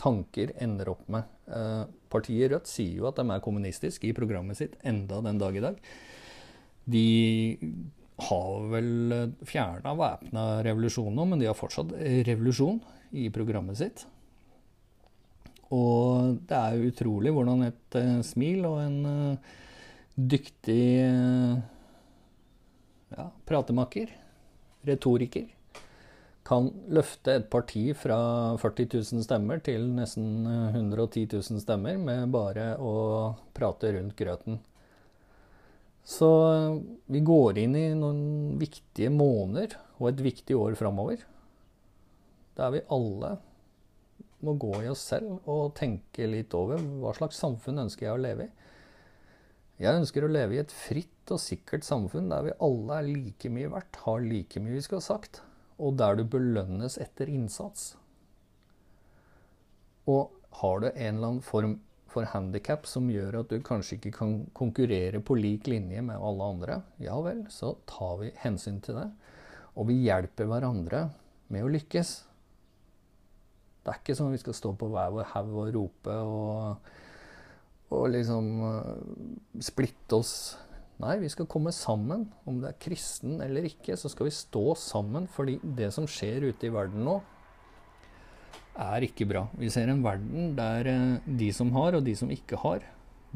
tanker 0.00 0.54
ender 0.62 0.88
opp 0.94 1.04
med. 1.12 1.28
Uh, 1.46 1.84
Partiet 2.10 2.50
Rødt 2.50 2.70
sier 2.70 3.02
jo 3.02 3.10
at 3.10 3.18
de 3.20 3.26
er 3.28 3.44
kommunistiske 3.44 4.08
i 4.08 4.16
programmet 4.16 4.58
sitt 4.58 4.78
enda 4.86 5.20
den 5.26 5.38
dag 5.42 5.58
i 5.58 5.64
dag. 5.64 5.78
De 6.86 7.06
har 8.26 8.68
vel 8.72 8.90
fjerna 9.44 9.92
væpna 9.98 10.46
revolusjon 10.64 11.12
nå, 11.12 11.26
men 11.28 11.42
de 11.42 11.50
har 11.50 11.58
fortsatt 11.58 11.92
revolusjon 12.26 12.80
i 13.12 13.28
programmet 13.34 13.78
sitt. 13.78 14.06
Og 15.74 16.36
det 16.46 16.58
er 16.58 16.76
jo 16.76 16.92
utrolig 16.92 17.32
hvordan 17.34 17.64
et 17.66 17.98
uh, 17.98 18.20
smil 18.26 18.66
og 18.68 18.78
en 18.84 18.98
uh, 19.06 19.56
dyktig 20.14 20.86
uh, 21.02 21.56
ja, 23.16 23.26
pratemaker, 23.48 24.12
retoriker, 24.86 25.48
kan 26.46 26.68
løfte 26.94 27.34
et 27.40 27.48
parti 27.50 27.88
fra 27.98 28.18
40 28.62 28.86
000 28.94 29.24
stemmer 29.26 29.58
til 29.66 29.88
nesten 29.96 30.46
110 30.46 31.24
000 31.32 31.62
stemmer 31.64 31.98
med 31.98 32.30
bare 32.30 32.76
å 32.78 32.94
prate 33.56 33.90
rundt 33.96 34.14
grøten. 34.18 34.60
Så 36.06 36.28
vi 37.10 37.24
går 37.26 37.58
inn 37.58 37.74
i 37.74 37.88
noen 37.98 38.54
viktige 38.60 39.10
måneder 39.10 39.74
og 39.98 40.12
et 40.12 40.22
viktig 40.22 40.54
år 40.54 40.78
framover. 40.78 41.18
Der 42.54 42.70
vi 42.76 42.84
alle 42.94 43.32
må 44.44 44.56
gå 44.60 44.72
i 44.82 44.90
oss 44.92 45.04
selv 45.12 45.48
og 45.48 45.74
tenke 45.78 46.28
litt 46.28 46.54
over 46.56 46.82
hva 47.00 47.14
slags 47.16 47.40
samfunn 47.40 47.84
ønsker 47.86 48.08
jeg 48.08 48.16
å 48.16 48.22
leve 48.22 48.48
i. 48.48 48.52
Jeg 49.82 50.00
ønsker 50.00 50.24
å 50.24 50.32
leve 50.32 50.56
i 50.56 50.62
et 50.62 50.72
fritt 50.72 51.32
og 51.32 51.40
sikkert 51.42 51.84
samfunn 51.84 52.30
der 52.32 52.46
vi 52.46 52.56
alle 52.64 53.00
er 53.00 53.08
like 53.10 53.50
mye 53.52 53.72
verdt, 53.72 53.98
har 54.06 54.24
like 54.24 54.62
mye 54.62 54.78
vi 54.78 54.84
skal 54.84 55.02
ha 55.02 55.06
sagt, 55.08 55.42
og 55.76 55.98
der 56.00 56.16
du 56.16 56.24
belønnes 56.32 56.96
etter 57.02 57.28
innsats. 57.28 57.90
Og 60.08 60.32
har 60.62 60.80
du 60.80 60.88
en 60.88 61.18
eller 61.18 61.28
annen 61.28 61.44
form 61.44 61.76
for 62.08 62.28
handikap 62.32 62.86
som 62.88 63.10
gjør 63.12 63.42
at 63.42 63.50
du 63.52 63.60
kanskje 63.64 63.98
ikke 63.98 64.14
kan 64.16 64.36
konkurrere 64.56 65.20
på 65.20 65.36
lik 65.36 65.68
linje 65.68 66.00
med 66.06 66.16
alle 66.16 66.50
andre, 66.54 66.78
ja 67.02 67.18
vel, 67.20 67.44
så 67.52 67.74
tar 67.90 68.22
vi 68.22 68.32
hensyn 68.40 68.80
til 68.84 68.96
det. 69.02 69.10
Og 69.76 69.90
vi 69.90 69.98
hjelper 70.06 70.48
hverandre 70.48 71.02
med 71.52 71.66
å 71.66 71.72
lykkes. 71.74 72.14
Det 73.86 73.92
er 73.92 74.00
ikke 74.00 74.14
sånn 74.18 74.32
at 74.32 74.34
vi 74.34 74.42
skal 74.42 74.54
stå 74.58 74.72
på 74.74 74.88
hver 74.90 75.12
vår 75.14 75.28
haug 75.30 75.50
og 75.62 75.68
rope 75.76 76.14
og, 76.26 76.88
og 77.94 78.06
liksom 78.10 78.46
uh, 78.66 78.88
splitte 79.62 80.18
oss. 80.18 80.32
Nei, 80.98 81.12
vi 81.22 81.28
skal 81.30 81.46
komme 81.46 81.70
sammen. 81.70 82.24
Om 82.50 82.56
det 82.64 82.72
er 82.72 82.80
kristen 82.82 83.36
eller 83.44 83.68
ikke, 83.68 83.94
så 83.94 84.10
skal 84.10 84.26
vi 84.26 84.32
stå 84.34 84.64
sammen. 84.82 85.28
Fordi 85.30 85.60
det 85.78 85.92
som 85.94 86.08
skjer 86.10 86.48
ute 86.48 86.66
i 86.66 86.72
verden 86.74 87.06
nå, 87.06 87.14
er 88.74 89.06
ikke 89.06 89.28
bra. 89.30 89.44
Vi 89.54 89.70
ser 89.70 89.92
en 89.92 90.02
verden 90.02 90.56
der 90.58 90.90
uh, 90.90 91.28
de 91.38 91.52
som 91.54 91.70
har, 91.78 91.94
og 91.94 92.02
de 92.08 92.16
som 92.18 92.32
ikke 92.34 92.58
har, 92.64 92.82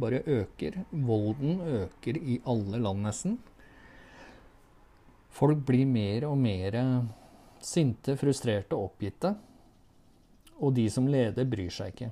bare 0.03 0.19
øker. 0.27 0.81
Volden 0.91 1.63
øker 1.85 2.19
i 2.19 2.41
alle 2.51 2.81
land, 2.83 3.05
nesten. 3.07 3.39
Folk 5.31 5.63
blir 5.63 5.87
mer 5.87 6.27
og 6.27 6.35
mer 6.43 6.75
sinte, 7.63 8.19
frustrerte 8.19 8.75
og 8.75 8.91
oppgitte. 8.91 9.37
Og 10.61 10.75
de 10.77 10.87
som 10.92 11.09
leder, 11.09 11.49
bryr 11.49 11.73
seg 11.73 11.94
ikke. 11.94 12.11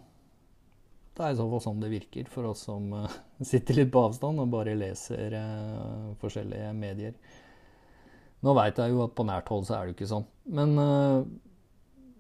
Det 1.19 1.27
er 1.27 1.35
i 1.35 1.39
så 1.41 1.49
fall 1.51 1.63
sånn 1.65 1.83
det 1.83 1.91
virker 1.91 2.29
for 2.31 2.47
oss 2.53 2.63
som 2.69 2.93
uh, 2.95 3.19
sitter 3.51 3.81
litt 3.81 3.93
på 3.95 4.05
avstand 4.07 4.39
og 4.39 4.53
bare 4.53 4.77
leser 4.79 5.35
uh, 5.35 6.15
forskjellige 6.23 6.71
medier. 6.79 7.19
Nå 8.47 8.55
veit 8.55 8.79
jeg 8.79 8.95
jo 8.95 9.03
at 9.03 9.17
på 9.19 9.27
nært 9.27 9.51
hold 9.51 9.67
så 9.67 9.75
er 9.75 9.83
det 9.83 9.93
jo 9.93 9.97
ikke 9.97 10.11
sånn. 10.13 10.27
Men 10.55 10.79
uh, 10.79 11.27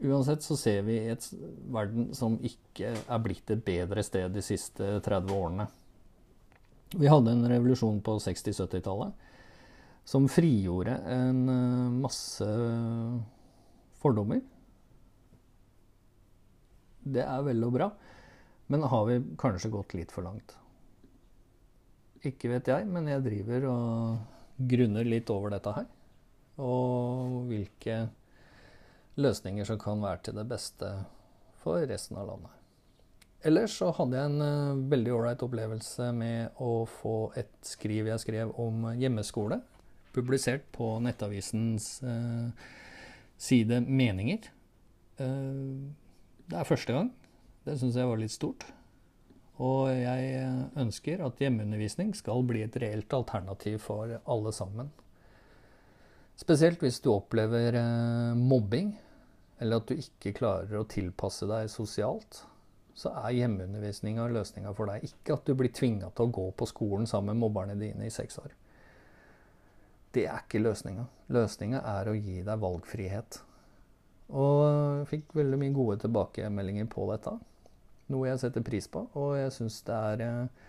uansett 0.03 0.43
så 0.43 0.59
ser 0.59 0.83
vi 0.89 0.99
et 1.13 1.29
verden 1.71 2.11
som 2.19 2.37
ikke 2.43 2.91
er 2.99 3.23
blitt 3.23 3.55
et 3.55 3.63
bedre 3.65 4.03
sted 4.07 4.35
de 4.35 4.43
siste 4.43 4.99
30 5.07 5.33
årene. 5.37 5.69
Vi 6.99 7.07
hadde 7.07 7.37
en 7.37 7.47
revolusjon 7.53 8.03
på 8.03 8.17
60-70-tallet 8.25 9.27
som 10.09 10.25
frigjorde 10.33 10.95
en 11.13 11.43
masse 12.01 12.47
fordommer 14.01 14.41
det 17.05 17.25
er 17.25 17.45
vel 17.47 17.67
og 17.67 17.75
bra. 17.77 17.91
Men 18.69 18.85
har 18.91 19.07
vi 19.09 19.21
kanskje 19.41 19.73
gått 19.73 19.95
litt 19.97 20.13
for 20.13 20.27
langt? 20.27 20.55
Ikke 22.27 22.51
vet 22.53 22.69
jeg, 22.69 22.87
men 22.91 23.09
jeg 23.09 23.25
driver 23.25 23.69
og 23.71 24.67
grunner 24.69 25.07
litt 25.07 25.31
over 25.33 25.55
dette 25.55 25.73
her. 25.73 25.87
Og 26.59 27.47
hvilke 27.49 28.01
løsninger 29.19 29.67
som 29.67 29.79
kan 29.81 30.03
være 30.03 30.29
til 30.29 30.39
det 30.39 30.47
beste 30.51 30.91
for 31.63 31.83
resten 31.91 32.19
av 32.19 32.29
landet. 32.33 32.55
Ellers 33.47 33.77
så 33.79 33.93
hadde 33.95 34.19
jeg 34.19 34.31
en 34.33 34.43
uh, 34.43 34.89
veldig 34.91 35.13
ålreit 35.15 35.43
opplevelse 35.47 36.11
med 36.17 36.59
å 36.63 36.83
få 36.91 37.31
et 37.39 37.53
skriv 37.67 38.11
jeg 38.11 38.23
skrev 38.25 38.51
om 38.59 38.89
hjemmeskole, 38.99 39.61
publisert 40.15 40.65
på 40.75 40.97
Nettavisens 41.05 42.01
eh, 42.03 42.71
side 43.39 43.79
Meninger. 43.87 44.49
Uh, 45.21 45.87
det 46.49 46.59
er 46.59 46.69
første 46.69 46.95
gang. 46.97 47.11
Det 47.67 47.77
syns 47.79 47.99
jeg 47.99 48.09
var 48.09 48.21
litt 48.21 48.35
stort. 48.35 48.65
Og 49.59 49.91
jeg 49.91 50.47
ønsker 50.79 51.25
at 51.27 51.41
hjemmeundervisning 51.43 52.15
skal 52.17 52.45
bli 52.47 52.63
et 52.65 52.77
reelt 52.79 53.13
alternativ 53.13 53.81
for 53.85 54.15
alle 54.23 54.53
sammen. 54.55 54.93
Spesielt 56.39 56.83
hvis 56.85 57.01
du 57.03 57.11
opplever 57.11 57.75
eh, 57.75 58.39
mobbing, 58.39 58.93
eller 59.59 59.81
at 59.81 59.91
du 59.91 59.99
ikke 59.99 60.37
klarer 60.37 60.79
å 60.79 60.87
tilpasse 60.87 61.49
deg 61.51 61.67
sosialt, 61.73 62.45
så 62.99 63.11
er 63.25 63.35
hjemmeundervisninga 63.41 64.29
løsninga 64.31 64.71
for 64.75 64.91
deg. 64.91 65.07
Ikke 65.11 65.35
at 65.35 65.47
du 65.47 65.59
blir 65.59 65.75
tvinga 65.75 66.13
til 66.15 66.29
å 66.29 66.35
gå 66.39 66.47
på 66.59 66.71
skolen 66.71 67.11
sammen 67.11 67.35
med 67.35 67.43
mobberne 67.43 67.75
dine 67.79 68.07
i 68.07 68.15
seks 68.15 68.39
år. 68.43 68.55
Det 70.15 70.25
er 70.31 70.45
ikke 70.45 70.63
løsninga. 70.63 71.05
Løsninga 71.35 71.83
er 71.99 72.11
å 72.11 72.17
gi 72.17 72.41
deg 72.47 72.63
valgfrihet. 72.63 73.43
Og 74.29 75.07
fikk 75.09 75.33
veldig 75.37 75.59
mye 75.61 75.73
gode 75.73 76.01
tilbakemeldinger 76.03 76.89
på 76.93 77.07
dette. 77.13 77.33
Noe 78.13 78.29
jeg 78.29 78.41
setter 78.43 78.65
pris 78.65 78.89
på. 78.91 79.07
Og 79.17 79.37
jeg 79.39 79.55
syns 79.55 79.81
det 79.87 79.95
er 79.97 80.25
eh, 80.25 80.67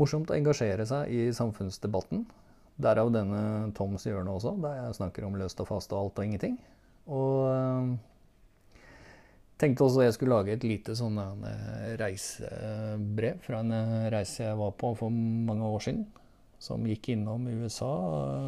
morsomt 0.00 0.32
å 0.32 0.36
engasjere 0.36 0.84
seg 0.88 1.12
i 1.12 1.28
samfunnsdebatten. 1.36 2.26
Derav 2.76 3.08
denne 3.14 3.70
Toms 3.76 4.04
hjørne 4.04 4.34
også, 4.36 4.52
der 4.60 4.82
jeg 4.82 4.98
snakker 4.98 5.24
om 5.24 5.38
løst 5.40 5.60
og 5.64 5.70
fast 5.70 5.94
og 5.94 6.02
alt 6.02 6.20
og 6.20 6.28
ingenting. 6.28 6.58
Og 7.08 7.48
eh, 7.48 8.84
tenkte 9.62 9.86
også 9.86 10.04
jeg 10.04 10.18
skulle 10.18 10.36
lage 10.36 10.56
et 10.56 10.68
lite 10.68 10.96
sånn 10.98 11.16
eh, 11.22 11.96
reisebrev 12.00 13.40
fra 13.46 13.64
en 13.64 13.76
reise 14.12 14.44
jeg 14.44 14.60
var 14.60 14.76
på 14.76 14.92
for 15.00 15.12
mange 15.12 15.72
år 15.72 15.88
siden. 15.88 16.04
Som 16.60 16.84
gikk 16.88 17.10
innom 17.12 17.48
USA, 17.48 17.92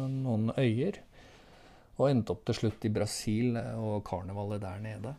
noen 0.09 0.49
øyer. 0.57 0.97
Og 1.99 2.07
endte 2.07 2.31
opp 2.31 2.45
til 2.47 2.55
slutt 2.55 2.85
i 2.87 2.93
Brasil 2.95 3.57
og 3.59 4.03
karnevalet 4.07 4.63
der 4.63 4.83
nede. 4.83 5.13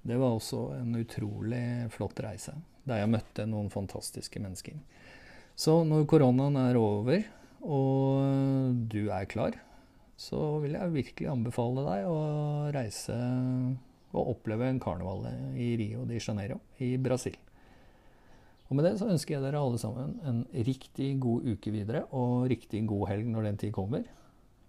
Det 0.00 0.16
var 0.16 0.32
også 0.32 0.62
en 0.78 0.96
utrolig 0.96 1.90
flott 1.92 2.22
reise, 2.24 2.54
der 2.88 3.02
jeg 3.02 3.12
møtte 3.12 3.44
noen 3.48 3.68
fantastiske 3.72 4.40
mennesker. 4.40 4.78
Så 5.60 5.82
når 5.84 6.06
koronaen 6.08 6.56
er 6.56 6.78
over, 6.80 7.26
og 7.60 8.80
du 8.88 9.10
er 9.12 9.28
klar, 9.28 9.58
så 10.16 10.40
vil 10.62 10.76
jeg 10.76 10.94
virkelig 10.94 11.28
anbefale 11.28 11.84
deg 11.84 12.08
å 12.08 12.18
reise 12.72 13.16
og 14.10 14.32
oppleve 14.34 14.66
en 14.68 14.80
karneval 14.82 15.28
i 15.60 15.74
Rio 15.80 16.06
de 16.08 16.18
Janeiro 16.20 16.58
i 16.80 16.94
Brasil. 17.00 17.36
Og 18.70 18.78
med 18.78 18.86
det 18.86 18.94
så 19.00 19.08
ønsker 19.10 19.36
jeg 19.36 19.44
dere 19.44 19.60
alle 19.60 19.80
sammen 19.82 20.16
en 20.26 20.40
riktig 20.54 21.12
god 21.22 21.46
uke 21.50 21.72
videre, 21.74 22.04
og 22.14 22.48
riktig 22.50 22.84
god 22.88 23.08
helg 23.10 23.30
når 23.32 23.48
den 23.48 23.60
tid 23.60 23.74
kommer. 23.74 24.06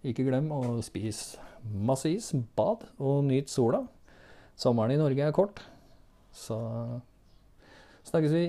Ikke 0.02 0.26
glem 0.26 0.48
å 0.54 0.80
spise 0.82 1.38
masse 1.62 2.10
is, 2.10 2.32
bad 2.58 2.88
og 2.98 3.24
nyt 3.28 3.52
sola. 3.54 3.84
Sommeren 4.58 4.96
i 4.96 5.00
Norge 5.00 5.28
er 5.28 5.36
kort, 5.36 5.62
så 6.34 6.58
snakkes 8.10 8.34
vi. 8.34 8.46